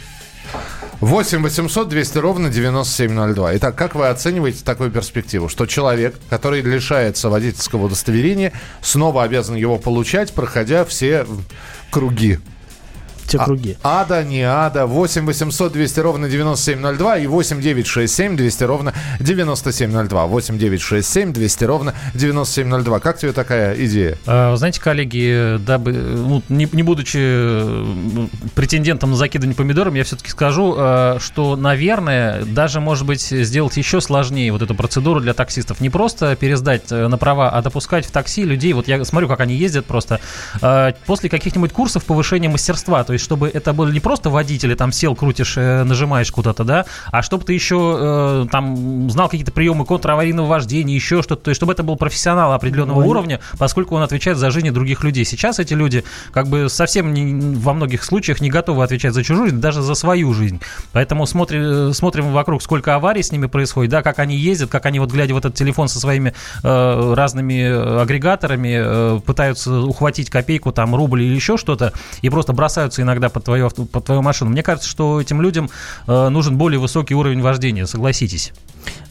8 1.00 1.42
800 1.42 1.88
200 1.88 2.18
ровно 2.18 2.50
9702. 2.50 3.56
Итак, 3.58 3.76
как 3.76 3.94
вы 3.94 4.08
оцениваете 4.08 4.64
такую 4.64 4.90
перспективу, 4.90 5.48
что 5.48 5.66
человек, 5.66 6.16
который 6.28 6.60
лишается 6.60 7.30
водительского 7.30 7.84
удостоверения, 7.84 8.52
снова 8.82 9.22
обязан 9.22 9.54
его 9.54 9.78
получать, 9.78 10.32
проходя 10.32 10.84
все 10.84 11.24
круги 11.90 12.40
те 13.28 13.38
а, 13.38 13.44
круги. 13.44 13.76
ада, 13.82 14.24
не 14.24 14.42
ада. 14.42 14.86
8 14.86 15.26
800 15.26 15.72
200 15.72 16.00
ровно 16.00 16.28
9702 16.28 17.18
и 17.18 17.26
8 17.26 17.60
967 17.60 18.36
200 18.36 18.64
ровно 18.64 18.94
9702. 19.20 20.26
8 20.26 20.58
967 20.58 21.32
200 21.32 21.64
ровно 21.64 21.94
9702. 22.14 23.00
Как 23.00 23.18
тебе 23.18 23.32
такая 23.32 23.74
идея? 23.84 24.16
А, 24.26 24.56
знаете, 24.56 24.80
коллеги, 24.80 25.58
дабы, 25.58 25.92
ну, 25.92 26.42
не, 26.48 26.68
не 26.72 26.82
будучи 26.82 27.18
претендентом 28.54 29.10
на 29.10 29.16
закидывание 29.16 29.56
помидором, 29.56 29.94
я 29.94 30.04
все-таки 30.04 30.30
скажу, 30.30 30.74
э, 30.78 31.18
что, 31.20 31.56
наверное, 31.56 32.44
даже, 32.44 32.80
может 32.80 33.06
быть, 33.06 33.22
сделать 33.22 33.76
еще 33.76 34.00
сложнее 34.00 34.50
вот 34.52 34.62
эту 34.62 34.74
процедуру 34.74 35.20
для 35.20 35.34
таксистов. 35.34 35.80
Не 35.80 35.90
просто 35.90 36.34
пересдать 36.36 36.90
э, 36.90 37.08
на 37.08 37.18
права, 37.18 37.50
а 37.50 37.60
допускать 37.60 38.06
в 38.06 38.10
такси 38.10 38.44
людей. 38.44 38.72
Вот 38.72 38.88
я 38.88 39.04
смотрю, 39.04 39.28
как 39.28 39.40
они 39.40 39.54
ездят 39.54 39.84
просто. 39.84 40.20
После 41.06 41.28
каких-нибудь 41.28 41.72
курсов 41.72 42.04
повышения 42.04 42.48
мастерства, 42.48 43.04
то 43.04 43.12
есть 43.12 43.17
чтобы 43.22 43.48
это 43.48 43.72
были 43.72 43.92
не 43.92 44.00
просто 44.00 44.30
водители, 44.30 44.74
там 44.74 44.92
сел, 44.92 45.14
крутишь, 45.14 45.56
э, 45.56 45.84
нажимаешь 45.84 46.30
куда-то, 46.30 46.64
да, 46.64 46.86
а 47.10 47.22
чтобы 47.22 47.44
ты 47.44 47.52
еще 47.52 47.96
э, 47.98 48.46
там 48.50 49.10
знал 49.10 49.28
какие-то 49.28 49.52
приемы 49.52 49.84
контраварийного 49.84 50.46
вождения, 50.46 50.94
еще 50.94 51.22
что-то, 51.22 51.42
то 51.44 51.48
есть 51.50 51.58
чтобы 51.58 51.72
это 51.72 51.82
был 51.82 51.96
профессионал 51.96 52.52
определенного 52.52 53.02
ну, 53.02 53.08
уровня, 53.08 53.40
поскольку 53.58 53.96
он 53.96 54.02
отвечает 54.02 54.38
за 54.38 54.50
жизнь 54.50 54.70
других 54.70 55.02
людей. 55.04 55.24
Сейчас 55.24 55.58
эти 55.58 55.74
люди 55.74 56.04
как 56.32 56.48
бы 56.48 56.68
совсем 56.68 57.12
не, 57.12 57.56
во 57.56 57.72
многих 57.72 58.04
случаях 58.04 58.40
не 58.40 58.50
готовы 58.50 58.84
отвечать 58.84 59.14
за 59.14 59.24
чужую 59.24 59.48
жизнь, 59.48 59.60
даже 59.60 59.82
за 59.82 59.94
свою 59.94 60.32
жизнь. 60.32 60.60
Поэтому 60.92 61.26
смотрим, 61.26 61.92
смотрим 61.92 62.32
вокруг, 62.32 62.62
сколько 62.62 62.94
аварий 62.94 63.22
с 63.22 63.32
ними 63.32 63.46
происходит, 63.46 63.90
да, 63.90 64.02
как 64.02 64.18
они 64.18 64.36
ездят, 64.36 64.70
как 64.70 64.86
они 64.86 65.00
вот 65.00 65.10
глядя 65.10 65.34
в 65.34 65.38
этот 65.38 65.54
телефон 65.54 65.88
со 65.88 65.98
своими 65.98 66.34
э, 66.62 67.14
разными 67.14 67.62
э, 67.62 68.00
агрегаторами 68.02 69.16
э, 69.16 69.20
пытаются 69.20 69.80
ухватить 69.80 70.30
копейку, 70.30 70.72
там, 70.72 70.94
рубль 70.94 71.22
или 71.22 71.34
еще 71.34 71.56
что-то, 71.56 71.92
и 72.22 72.30
просто 72.30 72.52
бросаются 72.52 73.02
иногда 73.08 73.28
под 73.28 73.44
твою, 73.44 73.70
под 73.70 74.04
твою 74.04 74.22
машину. 74.22 74.50
Мне 74.50 74.62
кажется, 74.62 74.88
что 74.88 75.20
этим 75.20 75.42
людям 75.42 75.70
э, 76.06 76.28
нужен 76.28 76.56
более 76.56 76.78
высокий 76.78 77.14
уровень 77.14 77.40
вождения, 77.40 77.86
согласитесь. 77.86 78.52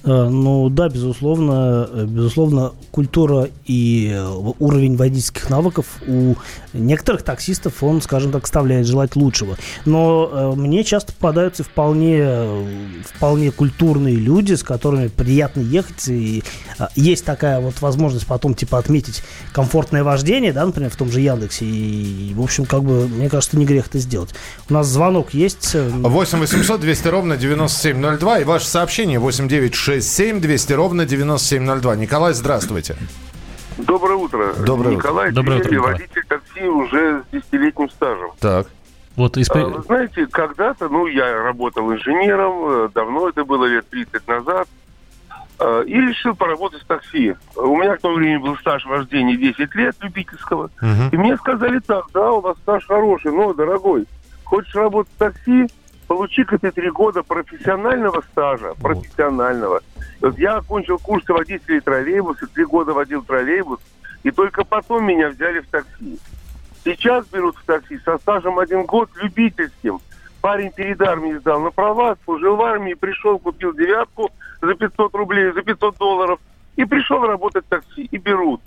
Э, 0.08 0.30
ну 0.30 0.70
да, 0.70 0.88
безусловно, 0.88 1.88
э, 1.92 2.06
безусловно, 2.06 2.72
культура 2.92 3.50
и 3.66 4.10
э, 4.14 4.26
уровень 4.60 4.96
водительских 4.96 5.50
навыков 5.50 5.86
у 6.08 6.36
некоторых 6.74 7.24
таксистов, 7.24 7.84
он, 7.84 8.02
скажем 8.02 8.32
так, 8.32 8.46
оставляет 8.46 8.88
желать 8.88 9.18
лучшего. 9.18 9.58
Но 9.86 10.54
мне 10.56 10.84
часто 10.84 11.12
попадаются 11.12 11.64
вполне, 11.64 12.26
вполне 13.04 13.52
культурные 13.52 14.16
люди, 14.16 14.54
с 14.54 14.64
которыми 14.64 15.08
приятно 15.08 15.62
ехать, 15.62 16.08
и 16.08 16.44
есть 16.96 17.26
такая 17.26 17.60
вот 17.60 17.82
возможность 17.82 18.28
потом, 18.28 18.54
типа, 18.54 18.78
отметить 18.78 19.24
комфортное 19.52 20.04
вождение, 20.04 20.54
да, 20.54 20.66
например, 20.66 20.92
в 20.92 20.96
том 20.96 21.12
же 21.12 21.20
Яндексе, 21.20 21.66
и, 21.66 22.34
в 22.34 22.42
общем, 22.42 22.66
как 22.66 22.84
бы, 22.84 23.08
мне 23.08 23.30
кажется, 23.30 23.58
не 23.58 23.66
грех 23.66 23.88
это 23.88 24.00
сделать. 24.00 24.30
У 24.70 24.74
нас 24.74 24.88
звонок 24.88 25.34
есть. 25.34 25.76
8 25.76 26.40
800 26.40 26.80
200 26.80 27.08
ровно 27.08 27.38
9702, 27.38 28.40
и 28.40 28.44
ваше 28.44 28.68
сообщение 28.68 29.20
8967 29.20 29.97
967 30.00 30.40
200 30.42 30.74
ровно 30.74 31.06
9702. 31.06 31.96
Николай, 31.96 32.34
здравствуйте. 32.34 32.96
Доброе 33.78 34.16
утро. 34.16 34.54
Доброе 34.66 34.96
Николай, 34.96 35.30
утро. 35.30 35.36
Доброе 35.36 35.60
утро, 35.60 35.82
водитель 35.82 36.26
такси 36.28 36.64
уже 36.64 37.24
с 37.30 37.34
10-летним 37.34 37.90
стажем. 37.90 38.32
Так. 38.40 38.68
Вот 39.16 39.36
исп... 39.38 39.56
а, 39.56 39.66
вы 39.66 39.82
знаете, 39.82 40.28
когда-то, 40.28 40.90
ну, 40.90 41.08
я 41.08 41.42
работал 41.42 41.92
инженером, 41.92 42.86
э, 42.86 42.90
давно 42.94 43.30
это 43.30 43.44
было, 43.46 43.66
лет 43.66 43.90
30 43.90 44.28
назад, 44.28 44.68
э, 45.60 45.84
и 45.88 45.94
решил 45.94 46.36
поработать 46.36 46.84
в 46.84 46.86
такси. 46.86 47.36
У 47.56 47.76
меня 47.76 47.96
в 47.96 48.02
то 48.02 48.14
время 48.14 48.40
был 48.40 48.56
стаж 48.58 48.86
вождения 48.86 49.36
10 49.36 49.74
лет 49.74 49.96
любительского. 50.02 50.66
Угу. 50.82 51.10
И 51.12 51.18
мне 51.18 51.36
сказали 51.38 51.80
так, 51.80 52.06
да, 52.14 52.32
у 52.32 52.42
вас 52.42 52.58
стаж 52.60 52.86
хороший, 52.86 53.32
но, 53.32 53.54
дорогой, 53.54 54.06
хочешь 54.44 54.76
работать 54.76 55.12
в 55.16 55.18
такси, 55.18 55.68
получи-ка 56.08 56.58
ты 56.58 56.72
три 56.72 56.92
года 56.92 57.24
профессионального 57.24 58.24
стажа, 58.32 58.74
профессионального. 58.82 59.82
Я 60.38 60.58
окончил 60.58 60.98
курсы 60.98 61.32
водителей 61.32 61.80
троллейбуса, 61.80 62.48
три 62.48 62.66
года 62.66 62.94
водил 62.94 63.24
троллейбус, 63.24 63.80
и 64.24 64.32
только 64.32 64.64
потом 64.64 65.06
меня 65.06 65.30
взяли 65.30 65.60
в 65.60 65.68
такси. 65.68 66.20
Сейчас 66.84 67.28
берут 67.28 67.56
в 67.58 67.66
такси 67.66 68.00
со 68.00 68.18
стажем 68.18 68.60
один 68.60 68.86
год 68.86 69.10
любительским. 69.22 70.00
Парень 70.42 70.72
перед 70.72 71.02
армией 71.02 71.38
сдал 71.40 71.60
на 71.62 71.72
права, 71.72 72.16
служил 72.24 72.56
в 72.56 72.62
армии, 72.62 72.94
пришел, 72.94 73.38
купил 73.40 73.74
девятку, 73.74 74.32
за 74.62 74.74
500 74.74 75.14
рублей, 75.16 75.52
за 75.52 75.62
500 75.62 75.98
долларов. 75.98 76.40
И 76.76 76.86
пришел 76.86 77.22
работать 77.22 77.66
в 77.66 77.70
такси, 77.70 78.08
и 78.12 78.18
берут. 78.18 78.62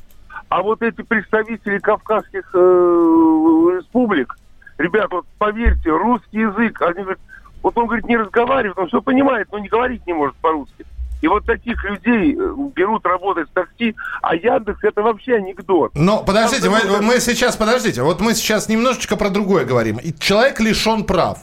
А 0.48 0.62
вот 0.62 0.82
эти 0.82 1.02
представители 1.02 1.78
кавказских 1.78 2.50
э, 2.54 2.58
республик, 2.58 4.36
ребят, 4.78 5.10
вот 5.10 5.26
поверьте, 5.38 5.90
русский 5.90 6.40
язык, 6.40 6.82
они 6.82 7.02
говорят, 7.02 7.20
вот 7.62 7.78
он 7.78 7.86
говорит, 7.86 8.06
не 8.06 8.16
разговаривает, 8.16 8.78
он 8.78 8.88
все 8.88 9.00
понимает, 9.00 9.48
но 9.52 9.58
не 9.58 9.68
говорить 9.68 10.06
не 10.06 10.12
может 10.12 10.34
по-русски. 10.36 10.84
И 11.20 11.28
вот 11.28 11.44
таких 11.44 11.82
людей 11.84 12.34
э, 12.34 12.54
берут 12.74 13.04
работать 13.04 13.48
в 13.50 13.52
такси, 13.52 13.94
а 14.22 14.34
Яндекс 14.34 14.82
это 14.82 15.02
вообще 15.02 15.36
анекдот. 15.36 15.92
Но 15.94 16.22
подождите, 16.22 16.70
мы, 16.70 17.02
мы 17.02 17.20
сейчас, 17.20 17.56
подождите, 17.56 18.02
вот 18.02 18.20
мы 18.20 18.34
сейчас 18.34 18.68
немножечко 18.68 19.16
про 19.16 19.30
другое 19.30 19.64
говорим. 19.64 19.98
И 19.98 20.12
человек 20.18 20.60
лишен 20.60 21.04
прав. 21.04 21.38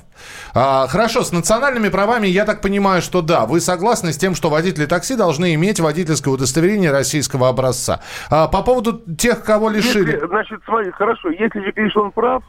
А, 0.54 0.88
хорошо, 0.88 1.24
с 1.24 1.32
национальными 1.32 1.90
правами 1.90 2.28
я 2.28 2.46
так 2.46 2.62
понимаю, 2.62 3.02
что 3.02 3.22
да, 3.22 3.46
вы 3.46 3.60
согласны 3.60 4.12
с 4.12 4.18
тем, 4.18 4.34
что 4.34 4.50
водители 4.50 4.88
такси 4.88 5.16
должны 5.16 5.54
иметь 5.54 5.80
водительское 5.80 6.34
удостоверение 6.34 6.92
российского 6.92 7.50
образца. 7.50 8.02
А, 8.32 8.48
по 8.48 8.64
поводу 8.64 9.00
тех, 9.16 9.44
кого 9.44 9.70
лишили... 9.70 10.14
Если, 10.14 10.28
значит, 10.28 10.60
смотри, 10.66 10.92
хорошо, 10.92 11.30
если 11.30 11.50
человек 11.50 11.78
лишен 11.78 12.12
прав, 12.12 12.44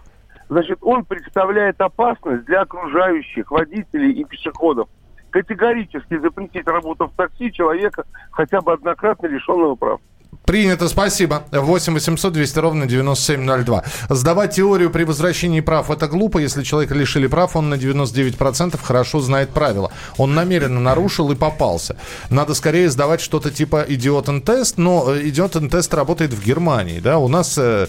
значит, 0.48 0.78
он 0.80 1.04
представляет 1.04 1.80
опасность 1.80 2.44
для 2.46 2.62
окружающих 2.62 3.50
водителей 3.50 4.12
и 4.12 4.24
пешеходов 4.24 4.88
категорически 5.30 6.18
запретить 6.18 6.66
работу 6.66 7.06
в 7.06 7.12
такси 7.16 7.52
человека, 7.52 8.04
хотя 8.30 8.60
бы 8.60 8.72
однократно 8.72 9.26
лишенного 9.26 9.74
прав. 9.74 10.00
Принято, 10.44 10.88
спасибо. 10.88 11.44
8 11.52 11.92
800 11.92 12.32
200 12.32 12.58
ровно 12.58 12.86
9702. 12.86 13.84
Сдавать 14.08 14.54
теорию 14.54 14.88
при 14.88 15.04
возвращении 15.04 15.60
прав– 15.60 15.90
это 15.90 16.08
глупо. 16.08 16.38
Если 16.38 16.62
человека 16.62 16.94
лишили 16.94 17.26
прав, 17.26 17.54
он 17.54 17.68
на 17.68 17.74
99% 17.74 18.78
хорошо 18.82 19.20
знает 19.20 19.50
правила. 19.50 19.92
Он 20.16 20.34
намеренно 20.34 20.80
нарушил 20.80 21.30
и 21.32 21.34
попался. 21.34 21.96
Надо 22.30 22.54
скорее 22.54 22.88
сдавать 22.88 23.20
что-то 23.20 23.50
типа 23.50 23.84
идиотен-тест, 23.88 24.78
но 24.78 25.12
э, 25.14 25.28
идиотен-тест 25.28 25.92
работает 25.92 26.32
в 26.32 26.42
Германии. 26.42 27.00
Да? 27.00 27.18
У 27.18 27.28
нас 27.28 27.58
э, 27.58 27.88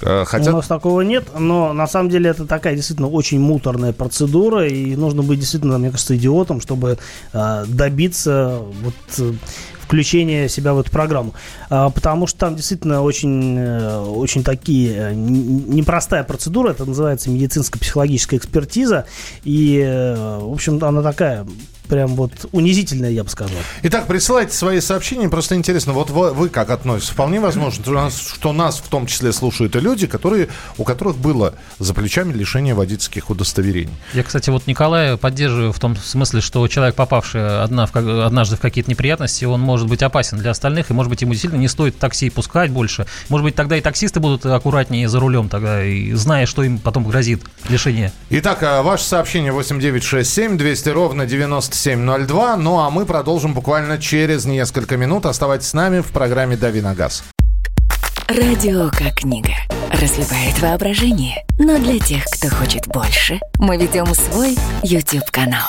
хотят... 0.00 0.48
У 0.48 0.56
нас 0.56 0.66
такого 0.66 1.02
нет, 1.02 1.28
но 1.38 1.72
на 1.72 1.86
самом 1.86 2.10
деле 2.10 2.30
это 2.30 2.46
такая 2.46 2.74
действительно 2.74 3.08
очень 3.08 3.40
муторная 3.40 3.92
процедура, 3.92 4.66
и 4.66 4.96
нужно 4.96 5.22
быть 5.22 5.38
действительно, 5.38 5.78
мне 5.78 5.90
кажется, 5.90 6.16
идиотом, 6.16 6.60
чтобы 6.60 6.98
э, 7.32 7.64
добиться 7.68 8.62
вот 8.82 8.94
э, 9.18 9.32
включения 9.80 10.48
себя 10.48 10.72
в 10.72 10.80
эту 10.80 10.90
программу. 10.90 11.34
А, 11.68 11.90
потому 11.90 12.26
что 12.26 12.38
там 12.38 12.56
действительно 12.56 13.02
очень, 13.02 13.58
э, 13.58 14.00
очень 14.00 14.42
такие 14.44 15.14
непростая 15.14 16.24
процедура, 16.24 16.70
это 16.70 16.84
называется 16.84 17.30
медицинско-психологическая 17.30 18.38
экспертиза, 18.38 19.06
и, 19.44 19.80
в 20.40 20.52
общем, 20.52 20.82
она 20.82 21.02
такая 21.02 21.46
прям 21.90 22.14
вот 22.14 22.32
унизительное, 22.52 23.10
я 23.10 23.24
бы 23.24 23.28
сказал. 23.28 23.58
Итак, 23.82 24.06
присылайте 24.06 24.54
свои 24.54 24.80
сообщения. 24.80 25.28
Просто 25.28 25.56
интересно, 25.56 25.92
вот 25.92 26.08
вы, 26.10 26.32
вы 26.32 26.48
как 26.48 26.70
относитесь? 26.70 27.10
Вполне 27.10 27.40
возможно, 27.40 27.82
что 27.82 27.92
нас, 27.92 28.18
что 28.18 28.52
нас 28.52 28.78
в 28.78 28.88
том 28.88 29.06
числе 29.06 29.32
слушают 29.32 29.74
и 29.74 29.80
люди, 29.80 30.06
которые, 30.06 30.48
у 30.78 30.84
которых 30.84 31.16
было 31.16 31.54
за 31.80 31.92
плечами 31.92 32.32
лишение 32.32 32.74
водительских 32.74 33.28
удостоверений. 33.28 33.92
Я, 34.14 34.22
кстати, 34.22 34.50
вот 34.50 34.68
Николая 34.68 35.16
поддерживаю 35.16 35.72
в 35.72 35.80
том 35.80 35.96
смысле, 35.96 36.40
что 36.40 36.66
человек, 36.68 36.94
попавший 36.94 37.62
одна 37.62 37.86
в, 37.86 37.96
однажды 37.96 38.56
в 38.56 38.60
какие-то 38.60 38.88
неприятности, 38.88 39.44
он 39.44 39.60
может 39.60 39.88
быть 39.88 40.02
опасен 40.02 40.38
для 40.38 40.52
остальных, 40.52 40.90
и, 40.90 40.94
может 40.94 41.10
быть, 41.10 41.22
ему 41.22 41.32
действительно 41.32 41.60
не 41.60 41.68
стоит 41.68 41.98
такси 41.98 42.30
пускать 42.30 42.70
больше. 42.70 43.06
Может 43.28 43.44
быть, 43.44 43.56
тогда 43.56 43.76
и 43.76 43.80
таксисты 43.80 44.20
будут 44.20 44.46
аккуратнее 44.46 45.08
за 45.08 45.18
рулем 45.18 45.48
тогда, 45.48 45.84
и 45.84 46.12
зная, 46.12 46.46
что 46.46 46.62
им 46.62 46.78
потом 46.78 47.04
грозит 47.04 47.42
лишение. 47.68 48.12
Итак, 48.30 48.62
а 48.62 48.82
ваше 48.82 49.04
сообщение 49.04 49.50
8967 49.50 50.56
200 50.56 50.88
ровно 50.90 51.26
90 51.26 51.79
702. 51.80 52.56
Ну 52.56 52.78
а 52.78 52.90
мы 52.90 53.06
продолжим 53.06 53.54
буквально 53.54 53.98
через 53.98 54.44
несколько 54.44 54.96
минут. 54.96 55.24
Оставайтесь 55.24 55.68
с 55.68 55.74
нами 55.74 56.00
в 56.00 56.08
программе 56.08 56.56
«Дави 56.56 56.82
на 56.82 56.94
газ». 56.94 57.24
Радио 58.28 58.90
как 58.90 59.14
книга. 59.14 59.54
Разливает 59.90 60.60
воображение. 60.60 61.44
Но 61.58 61.78
для 61.78 61.98
тех, 61.98 62.24
кто 62.24 62.48
хочет 62.48 62.86
больше, 62.86 63.40
мы 63.58 63.76
ведем 63.76 64.06
свой 64.14 64.56
YouTube-канал. 64.82 65.68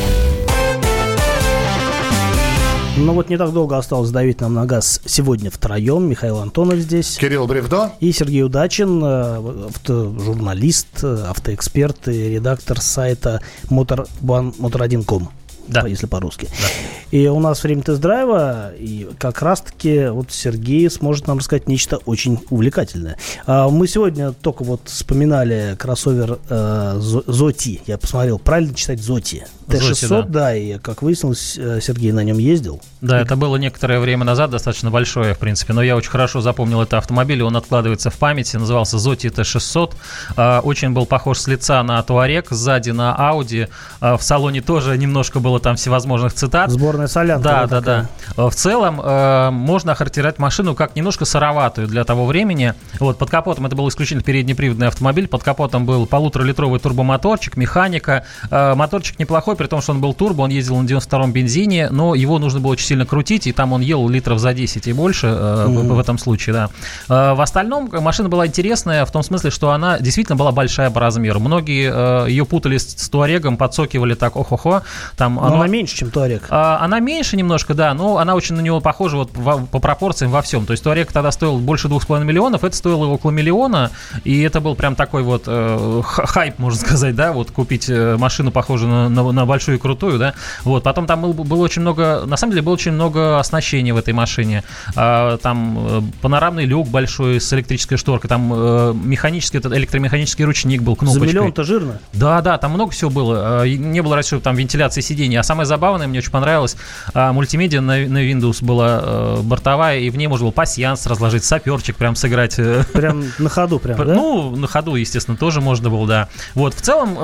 Ну 3.03 3.13
вот 3.13 3.29
не 3.29 3.37
так 3.37 3.51
долго 3.51 3.79
осталось 3.79 4.11
давить 4.11 4.41
нам 4.41 4.53
на 4.53 4.67
газ 4.67 5.01
сегодня 5.05 5.49
втроем. 5.49 6.07
Михаил 6.07 6.37
Антонов 6.37 6.77
здесь. 6.77 7.17
Кирилл 7.17 7.47
Бревдо. 7.47 7.93
И 7.99 8.11
Сергей 8.11 8.43
Удачин, 8.43 9.03
э, 9.03 9.65
авто, 9.69 10.13
журналист, 10.19 11.03
э, 11.03 11.25
автоэксперт 11.29 12.09
и 12.09 12.35
редактор 12.35 12.79
сайта 12.79 13.41
motor1.com 13.71 15.29
да. 15.67 15.87
если 15.87 16.07
по-русски. 16.07 16.47
Да. 16.49 17.17
И 17.17 17.27
у 17.27 17.39
нас 17.39 17.61
время 17.63 17.81
тест-драйва, 17.81 18.71
и 18.77 19.09
как 19.19 19.41
раз-таки 19.41 20.07
вот 20.07 20.31
Сергей 20.31 20.89
сможет 20.89 21.27
нам 21.27 21.39
рассказать 21.39 21.67
нечто 21.67 21.97
очень 22.05 22.39
увлекательное. 22.49 23.17
А, 23.45 23.69
мы 23.69 23.87
сегодня 23.87 24.31
только 24.31 24.63
вот 24.63 24.81
вспоминали 24.85 25.75
кроссовер 25.77 26.39
э, 26.49 26.95
Зоти. 26.99 27.81
Я 27.85 27.97
посмотрел, 27.97 28.39
правильно 28.39 28.73
читать 28.73 29.01
Зоти. 29.01 29.45
Т-600, 29.67 30.09
да. 30.09 30.21
да, 30.21 30.55
и 30.55 30.77
как 30.77 31.01
выяснилось, 31.01 31.57
э, 31.57 31.79
Сергей 31.81 32.11
на 32.11 32.23
нем 32.23 32.37
ездил. 32.37 32.81
Да, 33.01 33.19
и... 33.19 33.23
это 33.23 33.35
было 33.35 33.55
некоторое 33.57 33.99
время 33.99 34.23
назад, 34.23 34.51
достаточно 34.51 34.91
большое, 34.91 35.33
в 35.33 35.39
принципе, 35.39 35.73
но 35.73 35.81
я 35.81 35.95
очень 35.95 36.09
хорошо 36.09 36.41
запомнил 36.41 36.81
это 36.81 36.97
автомобиль, 36.97 37.41
он 37.41 37.55
откладывается 37.55 38.09
в 38.09 38.17
памяти, 38.17 38.57
назывался 38.57 38.97
Зоти 38.99 39.29
Т-600, 39.29 39.93
а, 40.35 40.61
очень 40.61 40.91
был 40.91 41.05
похож 41.05 41.39
с 41.39 41.47
лица 41.47 41.81
на 41.83 42.01
Туарек, 42.03 42.47
сзади 42.49 42.91
на 42.91 43.15
Ауди, 43.15 43.67
а, 43.99 44.17
в 44.17 44.23
салоне 44.23 44.61
тоже 44.61 44.97
немножко 44.97 45.39
было 45.51 45.59
там 45.59 45.75
всевозможных 45.75 46.33
цитат. 46.33 46.71
Сборная 46.71 47.07
солянка. 47.07 47.43
Да, 47.43 47.67
да, 47.67 47.79
такая. 47.79 48.09
да. 48.37 48.49
В 48.49 48.55
целом 48.55 49.01
э, 49.03 49.49
можно 49.51 49.91
охарактеризовать 49.91 50.39
машину 50.39 50.75
как 50.75 50.95
немножко 50.95 51.25
сыроватую 51.25 51.87
для 51.87 52.05
того 52.05 52.25
времени. 52.25 52.73
Вот 52.99 53.17
под 53.17 53.29
капотом 53.29 53.65
это 53.65 53.75
был 53.75 53.89
исключительно 53.89 54.23
переднеприводный 54.23 54.87
автомобиль, 54.87 55.27
под 55.27 55.43
капотом 55.43 55.85
был 55.85 56.05
полуторалитровый 56.05 56.79
турбомоторчик, 56.79 57.57
механика. 57.57 58.23
Э, 58.49 58.75
моторчик 58.75 59.19
неплохой, 59.19 59.57
при 59.57 59.67
том, 59.67 59.81
что 59.81 59.91
он 59.91 59.99
был 59.99 60.13
турбо, 60.13 60.43
он 60.43 60.51
ездил 60.51 60.77
на 60.77 60.85
92-м 60.85 61.33
бензине, 61.33 61.89
но 61.89 62.15
его 62.15 62.39
нужно 62.39 62.61
было 62.61 62.71
очень 62.71 62.85
сильно 62.85 63.05
крутить, 63.05 63.47
и 63.47 63.51
там 63.51 63.73
он 63.73 63.81
ел 63.81 64.07
литров 64.07 64.39
за 64.39 64.53
10 64.53 64.87
и 64.87 64.93
больше 64.93 65.27
э, 65.27 65.31
mm-hmm. 65.31 65.87
в, 65.89 65.95
в 65.95 65.99
этом 65.99 66.17
случае, 66.17 66.53
да. 66.53 66.69
Э, 67.09 67.33
в 67.33 67.41
остальном 67.41 67.89
машина 67.91 68.29
была 68.29 68.47
интересная 68.47 69.05
в 69.05 69.11
том 69.11 69.21
смысле, 69.21 69.51
что 69.51 69.71
она 69.71 69.99
действительно 69.99 70.37
была 70.37 70.53
большая 70.53 70.89
по 70.91 71.01
размеру. 71.01 71.41
Многие 71.41 71.91
э, 72.25 72.29
ее 72.29 72.45
путали 72.45 72.77
с, 72.77 72.87
с 72.87 73.09
Туарегом, 73.09 73.57
подсокивали 73.57 74.13
так, 74.13 74.37
ох-охо. 74.37 74.83
Там, 75.17 75.39
но 75.49 75.55
она 75.55 75.67
меньше, 75.67 75.95
чем 75.95 76.11
Туарег. 76.11 76.47
Э, 76.49 76.77
она 76.79 76.99
меньше 76.99 77.37
немножко, 77.37 77.73
да, 77.73 77.93
но 77.93 78.17
она 78.17 78.35
очень 78.35 78.55
на 78.55 78.61
него 78.61 78.79
похожа 78.79 79.17
вот 79.17 79.31
во, 79.33 79.59
по 79.59 79.79
пропорциям 79.79 80.31
во 80.31 80.41
всем. 80.41 80.65
То 80.65 80.71
есть 80.71 80.83
Туарек 80.83 81.11
тогда 81.11 81.31
стоил 81.31 81.57
больше 81.57 81.87
2,5 81.87 82.23
миллионов, 82.23 82.63
это 82.63 82.75
стоило 82.75 83.05
около 83.05 83.31
миллиона, 83.31 83.91
и 84.23 84.41
это 84.41 84.61
был 84.61 84.75
прям 84.75 84.95
такой 84.95 85.23
вот 85.23 85.43
э, 85.47 86.01
хайп, 86.03 86.59
можно 86.59 86.79
сказать, 86.79 87.15
да, 87.15 87.33
вот 87.33 87.51
купить 87.51 87.89
э, 87.89 88.17
машину, 88.17 88.51
похожую 88.51 88.91
на, 88.91 89.09
на, 89.09 89.31
на 89.31 89.45
большую 89.45 89.77
и 89.77 89.79
крутую, 89.79 90.19
да. 90.19 90.33
Вот, 90.63 90.83
потом 90.83 91.05
там 91.05 91.21
был, 91.21 91.33
было 91.33 91.63
очень 91.63 91.81
много, 91.81 92.23
на 92.25 92.37
самом 92.37 92.51
деле 92.51 92.61
было 92.61 92.73
очень 92.73 92.91
много 92.91 93.39
оснащения 93.39 93.93
в 93.93 93.97
этой 93.97 94.13
машине. 94.13 94.63
А, 94.95 95.37
там 95.37 95.77
э, 95.79 96.01
панорамный 96.21 96.65
люк 96.65 96.87
большой 96.87 97.39
с 97.39 97.51
электрической 97.53 97.97
шторкой, 97.97 98.29
там 98.29 98.51
э, 98.53 98.93
механический, 98.93 99.57
этот 99.57 99.73
электромеханический 99.73 100.45
ручник 100.45 100.81
был, 100.81 100.95
кнопочкой. 100.95 101.27
За 101.27 101.33
миллион-то 101.33 101.63
жирно. 101.63 101.99
Да, 102.13 102.41
да, 102.41 102.57
там 102.57 102.71
много 102.71 102.91
всего 102.91 103.09
было. 103.09 103.61
А, 103.61 103.65
не 103.65 104.01
было 104.01 104.15
раньше 104.15 104.39
там 104.39 104.55
вентиляции 104.55 105.01
сидений. 105.01 105.30
А 105.37 105.43
самое 105.43 105.65
забавное, 105.65 106.07
мне 106.07 106.19
очень 106.19 106.31
понравилось, 106.31 106.75
а, 107.13 107.33
мультимедиа 107.33 107.81
на, 107.81 107.97
на 108.07 108.23
Windows 108.23 108.63
была 108.63 108.99
э, 109.01 109.37
бортовая, 109.43 109.99
и 109.99 110.09
в 110.09 110.17
ней 110.17 110.27
можно 110.27 110.45
было 110.45 110.51
пассианс 110.51 111.05
разложить, 111.07 111.43
саперчик 111.43 111.95
прям 111.95 112.15
сыграть. 112.15 112.55
Прям 112.93 113.25
на 113.39 113.49
ходу 113.49 113.79
прям, 113.79 113.97
да? 113.97 114.13
Ну, 114.15 114.55
на 114.55 114.67
ходу, 114.67 114.95
естественно, 114.95 115.37
тоже 115.37 115.61
можно 115.61 115.89
было, 115.89 116.07
да. 116.07 116.29
Вот, 116.55 116.73
в 116.73 116.81
целом, 116.81 117.15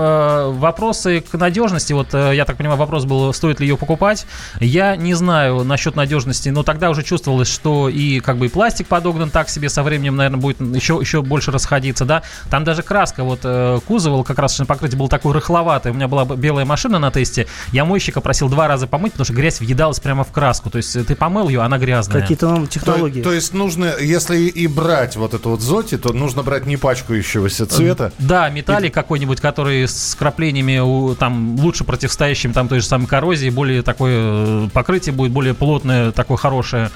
вопросы 0.60 1.22
к 1.22 1.38
надежности, 1.38 1.94
вот 1.94 2.14
я 2.14 2.46
так 2.46 2.58
понимаю, 2.58 2.80
вопрос 2.80 3.06
был, 3.06 3.34
стоит 3.34 3.60
ли 3.60 3.68
ее 3.68 3.78
покупать. 3.78 4.26
Я 4.60 4.96
не 4.96 5.14
знаю 5.14 5.64
насчет 5.64 5.96
надежности, 5.96 6.50
но 6.50 6.64
тогда 6.64 6.90
уже 6.90 7.04
чувствовалось, 7.04 7.52
что 7.52 7.90
и 7.90 8.20
как 8.20 8.38
бы 8.38 8.48
и 8.48 8.50
пластик 8.50 8.88
подогнан 8.88 9.30
так 9.30 9.50
себе 9.50 9.70
со 9.70 9.84
временем, 9.84 10.16
наверное, 10.16 10.40
будет 10.40 10.60
еще, 10.62 10.98
еще 11.00 11.22
больше 11.22 11.52
расходиться, 11.52 12.06
да. 12.06 12.24
Там 12.50 12.64
даже 12.64 12.84
краска 12.84 13.24
вот 13.24 13.42
э, 13.44 13.80
кузова, 13.86 14.24
как 14.24 14.40
раз 14.40 14.58
покрытие 14.68 14.98
было 14.98 15.10
такое 15.10 15.34
рыхловатое. 15.34 15.94
У 15.94 15.96
меня 15.96 16.08
была 16.08 16.26
белая 16.26 16.66
машина 16.66 17.00
на 17.00 17.12
тесте. 17.12 17.48
Я 17.72 17.86
автомойщика 17.98 18.22
просил 18.22 18.50
два 18.50 18.68
раза 18.68 18.86
помыть, 18.88 19.14
потому 19.14 19.26
что 19.26 19.34
грязь 19.34 19.60
въедалась 19.60 20.00
прямо 20.00 20.24
в 20.24 20.32
краску. 20.32 20.70
То 20.70 20.78
есть 20.78 20.94
ты 21.08 21.16
помыл 21.16 21.50
ее, 21.50 21.62
она 21.62 21.78
грязная. 21.78 22.22
Какие-то 22.22 22.50
нам 22.50 22.68
технологии. 22.68 23.22
То, 23.22 23.30
то 23.30 23.34
есть 23.34 23.54
нужно, 23.54 23.94
если 24.00 24.38
и 24.38 24.68
брать 24.68 25.16
вот 25.16 25.34
эту 25.34 25.50
вот 25.50 25.62
зоти, 25.62 25.98
то 25.98 26.14
нужно 26.14 26.44
брать 26.44 26.66
не 26.68 26.78
пачкающегося 26.78 27.66
цвета. 27.66 28.12
Да, 28.20 28.50
металлик 28.50 28.92
и... 28.92 28.94
какой-нибудь, 28.94 29.42
который 29.42 29.88
с 29.88 30.16
краплениями 30.16 31.16
там 31.16 31.60
лучше 31.60 31.84
противостоящим 31.84 32.54
там 32.54 32.68
той 32.68 32.82
же 32.82 32.86
самой 32.86 33.08
коррозии, 33.08 33.50
более 33.50 33.82
такое 33.82 34.70
покрытие 34.70 35.14
будет 35.14 35.32
более 35.32 35.54
плотное, 35.54 36.12
такое 36.12 36.38
хорошее. 36.38 36.92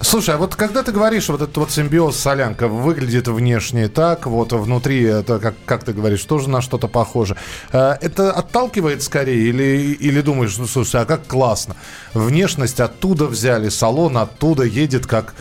Слушай, 0.00 0.34
а 0.34 0.38
вот 0.38 0.54
когда 0.56 0.82
ты 0.82 0.92
говоришь, 0.92 1.28
вот 1.28 1.40
этот 1.40 1.56
вот 1.56 1.70
симбиоз 1.70 2.16
солянка 2.16 2.68
выглядит 2.68 3.28
внешне 3.28 3.88
так, 3.88 4.26
вот 4.26 4.52
внутри, 4.52 5.02
это, 5.02 5.38
как, 5.38 5.54
как 5.64 5.84
ты 5.84 5.92
говоришь, 5.92 6.22
тоже 6.24 6.48
на 6.48 6.60
что-то 6.60 6.88
похоже. 6.88 7.36
Э, 7.72 7.96
это 8.00 8.32
отталкивает 8.32 9.02
скорее 9.02 9.48
или, 9.48 9.92
или 9.92 10.20
думаешь, 10.20 10.56
ну 10.58 10.66
слушай, 10.66 11.00
а 11.00 11.04
как 11.04 11.26
классно. 11.26 11.76
Внешность 12.14 12.80
оттуда 12.80 13.26
взяли, 13.26 13.68
салон 13.68 14.18
оттуда 14.18 14.64
едет 14.64 15.06
как 15.06 15.34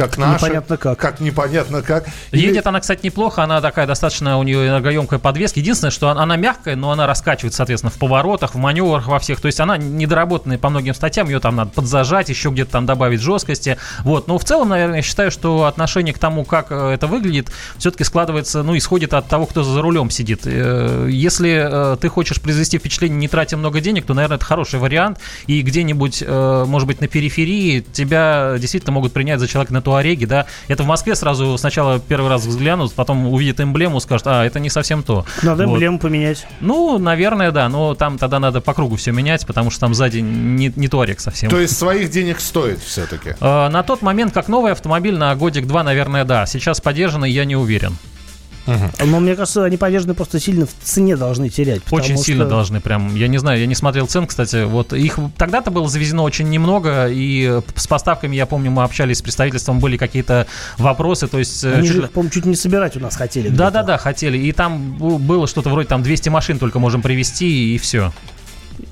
как 0.00 0.16
наша. 0.16 0.46
Непонятно 0.46 0.76
как. 0.78 0.98
Как 0.98 1.20
непонятно 1.20 1.82
как. 1.82 2.06
Едет 2.32 2.66
она, 2.66 2.80
кстати, 2.80 3.04
неплохо. 3.04 3.42
Она 3.42 3.60
такая 3.60 3.86
достаточно, 3.86 4.38
у 4.38 4.42
нее 4.42 4.66
энергоемкая 4.68 5.18
подвеска. 5.18 5.60
Единственное, 5.60 5.90
что 5.90 6.08
она 6.08 6.36
мягкая, 6.36 6.74
но 6.74 6.90
она 6.90 7.06
раскачивает, 7.06 7.52
соответственно, 7.52 7.90
в 7.90 7.98
поворотах, 7.98 8.54
в 8.54 8.58
маневрах, 8.58 9.08
во 9.08 9.18
всех. 9.18 9.40
То 9.40 9.46
есть 9.46 9.60
она 9.60 9.76
недоработанная 9.76 10.56
по 10.56 10.70
многим 10.70 10.94
статьям. 10.94 11.28
Ее 11.28 11.38
там 11.38 11.56
надо 11.56 11.72
подзажать, 11.72 12.30
еще 12.30 12.48
где-то 12.48 12.72
там 12.72 12.86
добавить 12.86 13.20
жесткости. 13.20 13.76
Вот. 14.04 14.26
Но 14.26 14.38
в 14.38 14.44
целом, 14.44 14.70
наверное, 14.70 14.96
я 14.96 15.02
считаю, 15.02 15.30
что 15.30 15.64
отношение 15.64 16.14
к 16.14 16.18
тому, 16.18 16.44
как 16.44 16.68
э, 16.70 16.92
это 16.94 17.06
выглядит, 17.06 17.50
все-таки 17.76 18.04
складывается, 18.04 18.62
ну, 18.62 18.76
исходит 18.76 19.12
от 19.12 19.28
того, 19.28 19.44
кто 19.44 19.62
за 19.62 19.82
рулем 19.82 20.08
сидит. 20.08 20.42
Э, 20.44 21.08
если 21.10 21.92
э, 21.94 21.96
ты 22.00 22.08
хочешь 22.08 22.40
произвести 22.40 22.78
впечатление, 22.78 23.18
не 23.18 23.28
тратя 23.28 23.58
много 23.58 23.80
денег, 23.80 24.06
то, 24.06 24.14
наверное, 24.14 24.36
это 24.36 24.46
хороший 24.46 24.78
вариант. 24.78 25.18
И 25.46 25.60
где-нибудь, 25.60 26.24
может 26.26 26.86
быть, 26.86 27.00
на 27.00 27.08
периферии 27.08 27.80
тебя 27.80 28.56
действительно 28.58 28.92
могут 28.92 29.12
принять 29.12 29.40
за 29.40 29.46
человека 29.46 29.74
на 29.74 29.82
Туареге, 29.90 30.26
да, 30.26 30.46
это 30.68 30.84
в 30.84 30.86
Москве 30.86 31.16
сразу 31.16 31.58
сначала 31.58 31.98
первый 31.98 32.30
раз 32.30 32.46
взглянут, 32.46 32.92
потом 32.92 33.26
увидят 33.26 33.60
эмблему, 33.60 33.98
скажут, 33.98 34.28
а, 34.28 34.44
это 34.44 34.60
не 34.60 34.70
совсем 34.70 35.02
то. 35.02 35.26
Надо 35.42 35.66
вот. 35.66 35.74
эмблему 35.74 35.98
поменять. 35.98 36.46
Ну, 36.60 36.98
наверное, 36.98 37.50
да, 37.50 37.68
но 37.68 37.96
там 37.96 38.16
тогда 38.16 38.38
надо 38.38 38.60
по 38.60 38.72
кругу 38.72 38.94
все 38.94 39.10
менять, 39.10 39.44
потому 39.48 39.70
что 39.70 39.80
там 39.80 39.94
сзади 39.94 40.18
не, 40.18 40.72
не 40.76 40.86
Туарек 40.86 41.18
совсем. 41.18 41.50
То 41.50 41.58
есть 41.58 41.76
своих 41.76 42.10
денег 42.10 42.38
стоит 42.38 42.78
все-таки? 42.78 43.34
А, 43.40 43.68
на 43.68 43.82
тот 43.82 44.00
момент, 44.00 44.32
как 44.32 44.46
новый 44.46 44.70
автомобиль, 44.70 45.16
на 45.16 45.34
годик-два, 45.34 45.82
наверное, 45.82 46.24
да. 46.24 46.46
Сейчас 46.46 46.80
поддержанный, 46.80 47.32
я 47.32 47.44
не 47.44 47.56
уверен. 47.56 47.96
Угу. 48.66 49.06
Но 49.06 49.20
мне 49.20 49.36
кажется, 49.36 49.64
они 49.64 49.76
повержены 49.76 50.14
просто 50.14 50.38
сильно 50.38 50.66
в 50.66 50.70
цене 50.82 51.16
должны 51.16 51.48
терять. 51.48 51.82
Очень 51.90 52.16
что... 52.16 52.24
сильно 52.24 52.44
должны, 52.44 52.80
прям. 52.80 53.14
Я 53.14 53.28
не 53.28 53.38
знаю, 53.38 53.60
я 53.60 53.66
не 53.66 53.74
смотрел 53.74 54.06
цен, 54.06 54.26
кстати. 54.26 54.64
Вот 54.64 54.92
их 54.92 55.18
тогда-то 55.36 55.70
было 55.70 55.88
завезено 55.88 56.22
очень 56.22 56.48
немного, 56.50 57.08
и 57.08 57.60
с 57.74 57.86
поставками, 57.86 58.36
я 58.36 58.46
помню, 58.46 58.70
мы 58.70 58.82
общались 58.82 59.18
с 59.18 59.22
представительством, 59.22 59.80
были 59.80 59.96
какие-то 59.96 60.46
вопросы, 60.78 61.26
то 61.26 61.38
есть... 61.38 61.64
Э, 61.64 61.74
они 61.74 61.88
чуть... 61.88 61.96
же 61.96 62.02
помню, 62.08 62.30
чуть 62.30 62.46
не 62.46 62.56
собирать 62.56 62.96
у 62.96 63.00
нас 63.00 63.16
хотели. 63.16 63.48
Да-да-да, 63.48 63.98
хотели. 63.98 64.38
И 64.38 64.52
там 64.52 64.96
было 64.98 65.46
что-то 65.46 65.70
вроде 65.70 65.88
там 65.88 66.02
200 66.02 66.28
машин 66.28 66.58
только 66.58 66.78
можем 66.78 67.02
привезти, 67.02 67.74
и 67.74 67.78
все. 67.78 68.12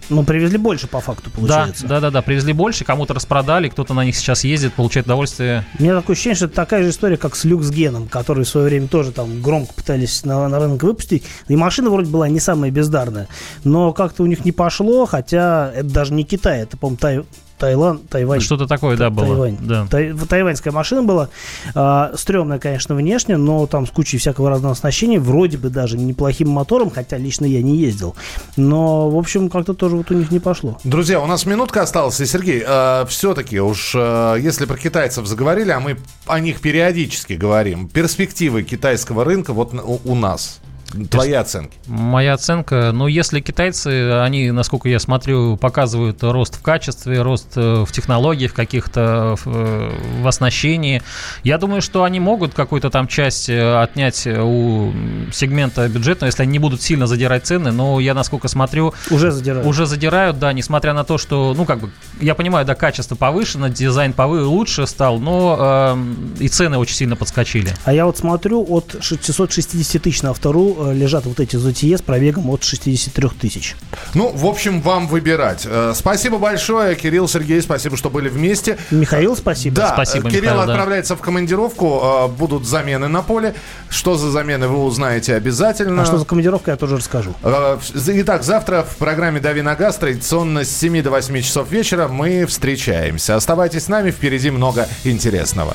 Ну, 0.09 0.24
привезли 0.24 0.59
больше 0.59 0.87
по 0.87 1.01
факту, 1.01 1.31
получается. 1.31 1.83
Да, 1.83 1.96
да, 1.96 2.01
да, 2.01 2.11
да, 2.11 2.22
привезли 2.22 2.53
больше, 2.53 2.85
кому-то 2.85 3.14
распродали, 3.14 3.68
кто-то 3.68 3.94
на 3.94 4.05
них 4.05 4.16
сейчас 4.16 4.44
ездит, 4.44 4.74
получает 4.74 5.07
удовольствие. 5.07 5.64
У 5.79 5.83
меня 5.83 5.94
такое 5.94 6.14
ощущение, 6.14 6.37
что 6.37 6.46
это 6.46 6.55
такая 6.55 6.83
же 6.83 6.90
история, 6.90 7.16
как 7.16 7.37
с 7.37 7.44
люксгеном, 7.44 8.09
который 8.09 8.44
в 8.44 8.48
свое 8.48 8.66
время 8.66 8.88
тоже 8.88 9.12
там 9.12 9.42
громко 9.42 9.74
пытались 9.74 10.24
на, 10.24 10.48
на 10.48 10.59
рынок 10.59 10.83
выпустить. 10.83 11.24
И 11.48 11.57
машина 11.57 11.90
вроде 11.90 12.11
была 12.11 12.29
не 12.29 12.40
самая 12.40 12.70
бездарная. 12.70 13.29
Но 13.64 13.92
как-то 13.92 14.22
у 14.22 14.27
них 14.27 14.44
не 14.44 14.53
пошло, 14.53 15.07
хотя 15.07 15.72
это 15.74 15.88
даже 15.88 16.14
не 16.14 16.24
Китай, 16.24 16.61
это, 16.61 16.77
по-моему, 16.77 16.98
Тай, 16.98 17.24
Таиланд, 17.59 18.09
Тайвань. 18.09 18.40
Что-то 18.40 18.66
такое, 18.66 18.97
да, 18.97 19.11
было. 19.11 19.27
Тайвань. 19.27 19.57
Да. 19.61 19.87
Тай, 19.90 20.12
тайваньская 20.12 20.73
машина 20.73 21.03
была. 21.03 21.29
А, 21.75 22.12
стрёмная, 22.16 22.59
конечно, 22.59 22.94
внешне, 22.94 23.37
но 23.37 23.66
там 23.66 23.87
с 23.87 23.90
кучей 23.90 24.18
всякого 24.18 24.51
разного 24.51 24.73
оснащения, 24.73 25.21
вроде 25.21 25.59
бы 25.59 25.71
даже 25.71 25.99
неплохим 25.99 26.49
мотором, 26.49 26.90
хотя 26.90 27.18
лично 27.18 27.44
я 27.44 27.62
не 27.62 27.77
ездил. 27.77 28.14
Но, 28.57 29.11
в 29.11 29.16
общем, 29.16 29.51
как-то 29.51 29.75
тоже 29.75 29.97
вот 29.97 30.11
у 30.11 30.14
них 30.14 30.31
не 30.31 30.38
пошло. 30.38 30.79
Друзья, 30.85 31.21
у 31.21 31.27
нас 31.27 31.47
минутка 31.47 31.83
осталась. 31.83 32.21
И, 32.21 32.27
Сергей, 32.27 32.62
э, 32.66 33.05
все-таки 33.09 33.61
уж 33.61 33.92
э, 33.94 34.37
если 34.40 34.64
про 34.64 34.77
китайцев 34.77 35.27
заговорили, 35.27 35.71
а 35.71 35.81
мы 35.81 35.99
о 36.27 36.40
них 36.40 36.61
периодически 36.61 37.35
говорим, 37.35 37.88
перспективы 37.88 38.62
китайского 38.62 39.25
рынка 39.25 39.53
вот 39.53 39.75
у, 39.75 40.01
у 40.05 40.14
нас– 40.14 40.61
Твои 41.11 41.33
оценки? 41.33 41.77
Моя 41.87 42.35
оценка, 42.35 42.92
ну, 42.94 43.09
если 43.09 43.40
китайцы, 43.40 44.20
они, 44.22 44.51
насколько 44.51 44.88
я 44.88 44.98
смотрю, 44.98 45.57
показывают 45.59 46.22
рост 46.22 46.57
в 46.57 46.62
качестве, 46.62 47.20
рост 47.20 47.48
э, 47.57 47.85
в 47.87 47.92
технологиях 47.92 48.55
каких-то, 48.55 49.37
в, 49.37 49.46
э, 49.46 49.90
в 50.22 50.27
оснащении, 50.27 51.03
я 51.44 51.59
думаю, 51.59 51.83
что 51.83 52.05
они 52.05 52.20
могут 52.20 52.55
какую-то 52.55 52.88
там 52.88 53.07
часть 53.07 53.51
э, 53.51 53.83
отнять 53.83 54.27
у 54.27 54.92
сегмента 55.31 55.87
бюджетного, 55.88 56.29
если 56.29 56.42
они 56.42 56.53
не 56.53 56.59
будут 56.59 56.81
сильно 56.81 57.07
задирать 57.07 57.46
цены, 57.46 57.70
но 57.70 58.01
я, 58.01 58.14
насколько 58.14 58.48
смотрю... 58.48 58.94
Уже 59.11 59.31
задирают. 59.31 59.66
Уже 59.66 59.85
задирают, 59.85 60.38
да, 60.38 60.55
несмотря 60.55 60.94
на 60.94 61.05
то, 61.05 61.18
что, 61.18 61.53
ну, 61.55 61.66
как 61.66 61.81
бы, 61.81 61.90
я 62.18 62.35
понимаю, 62.35 62.64
да, 62.64 62.74
качество 62.74 63.14
повышено, 63.14 63.68
дизайн 63.68 64.14
повы 64.14 64.42
лучше 64.42 64.87
стал, 64.87 65.18
но 65.18 65.96
э, 66.38 66.42
и 66.44 66.48
цены 66.48 66.79
очень 66.79 66.94
сильно 66.94 67.14
подскочили. 67.14 67.74
А 67.85 67.92
я 67.92 68.07
вот 68.07 68.16
смотрю, 68.16 68.64
от 68.66 68.96
660 69.01 70.03
тысяч 70.03 70.22
на 70.22 70.33
вторую 70.33 70.77
Э, 70.78 70.92
лежат 70.94 71.26
вот 71.26 71.40
эти 71.40 71.56
ZTE 71.56 71.98
с 71.98 72.02
пробегом 72.02 72.50
от 72.50 72.62
63 72.62 73.28
тысяч. 73.40 73.74
Ну, 74.14 74.30
в 74.32 74.46
общем, 74.46 74.80
вам 74.80 75.08
выбирать. 75.08 75.66
Э, 75.68 75.92
спасибо 75.94 76.38
большое, 76.38 76.94
Кирилл, 76.94 77.26
Сергей, 77.26 77.60
спасибо, 77.60 77.96
что 77.96 78.10
были 78.10 78.28
вместе. 78.28 78.78
Михаил, 78.90 79.36
спасибо. 79.36 79.76
Да, 79.76 79.92
спасибо, 79.94 80.30
Кирилл 80.30 80.54
Михаил, 80.54 80.60
отправляется 80.60 81.14
да. 81.14 81.18
в 81.18 81.20
командировку, 81.20 82.00
э, 82.02 82.28
будут 82.28 82.66
замены 82.66 83.08
на 83.08 83.22
поле. 83.22 83.54
Что 83.88 84.16
за 84.16 84.30
замены, 84.30 84.68
вы 84.68 84.84
узнаете 84.84 85.34
обязательно. 85.34 86.02
А 86.02 86.06
что 86.06 86.18
за 86.18 86.24
командировка, 86.24 86.70
я 86.70 86.76
тоже 86.76 86.96
расскажу. 86.96 87.34
Итак, 87.42 88.44
завтра 88.44 88.84
в 88.88 88.96
программе 88.96 89.40
«Дави 89.40 89.62
на 89.62 89.74
газ» 89.74 89.96
традиционно 89.96 90.64
с 90.64 90.70
7 90.70 91.02
до 91.02 91.10
8 91.10 91.42
часов 91.42 91.70
вечера 91.70 92.06
мы 92.08 92.46
встречаемся. 92.46 93.34
Оставайтесь 93.34 93.84
с 93.84 93.88
нами, 93.88 94.10
впереди 94.10 94.50
много 94.50 94.86
интересного. 95.04 95.74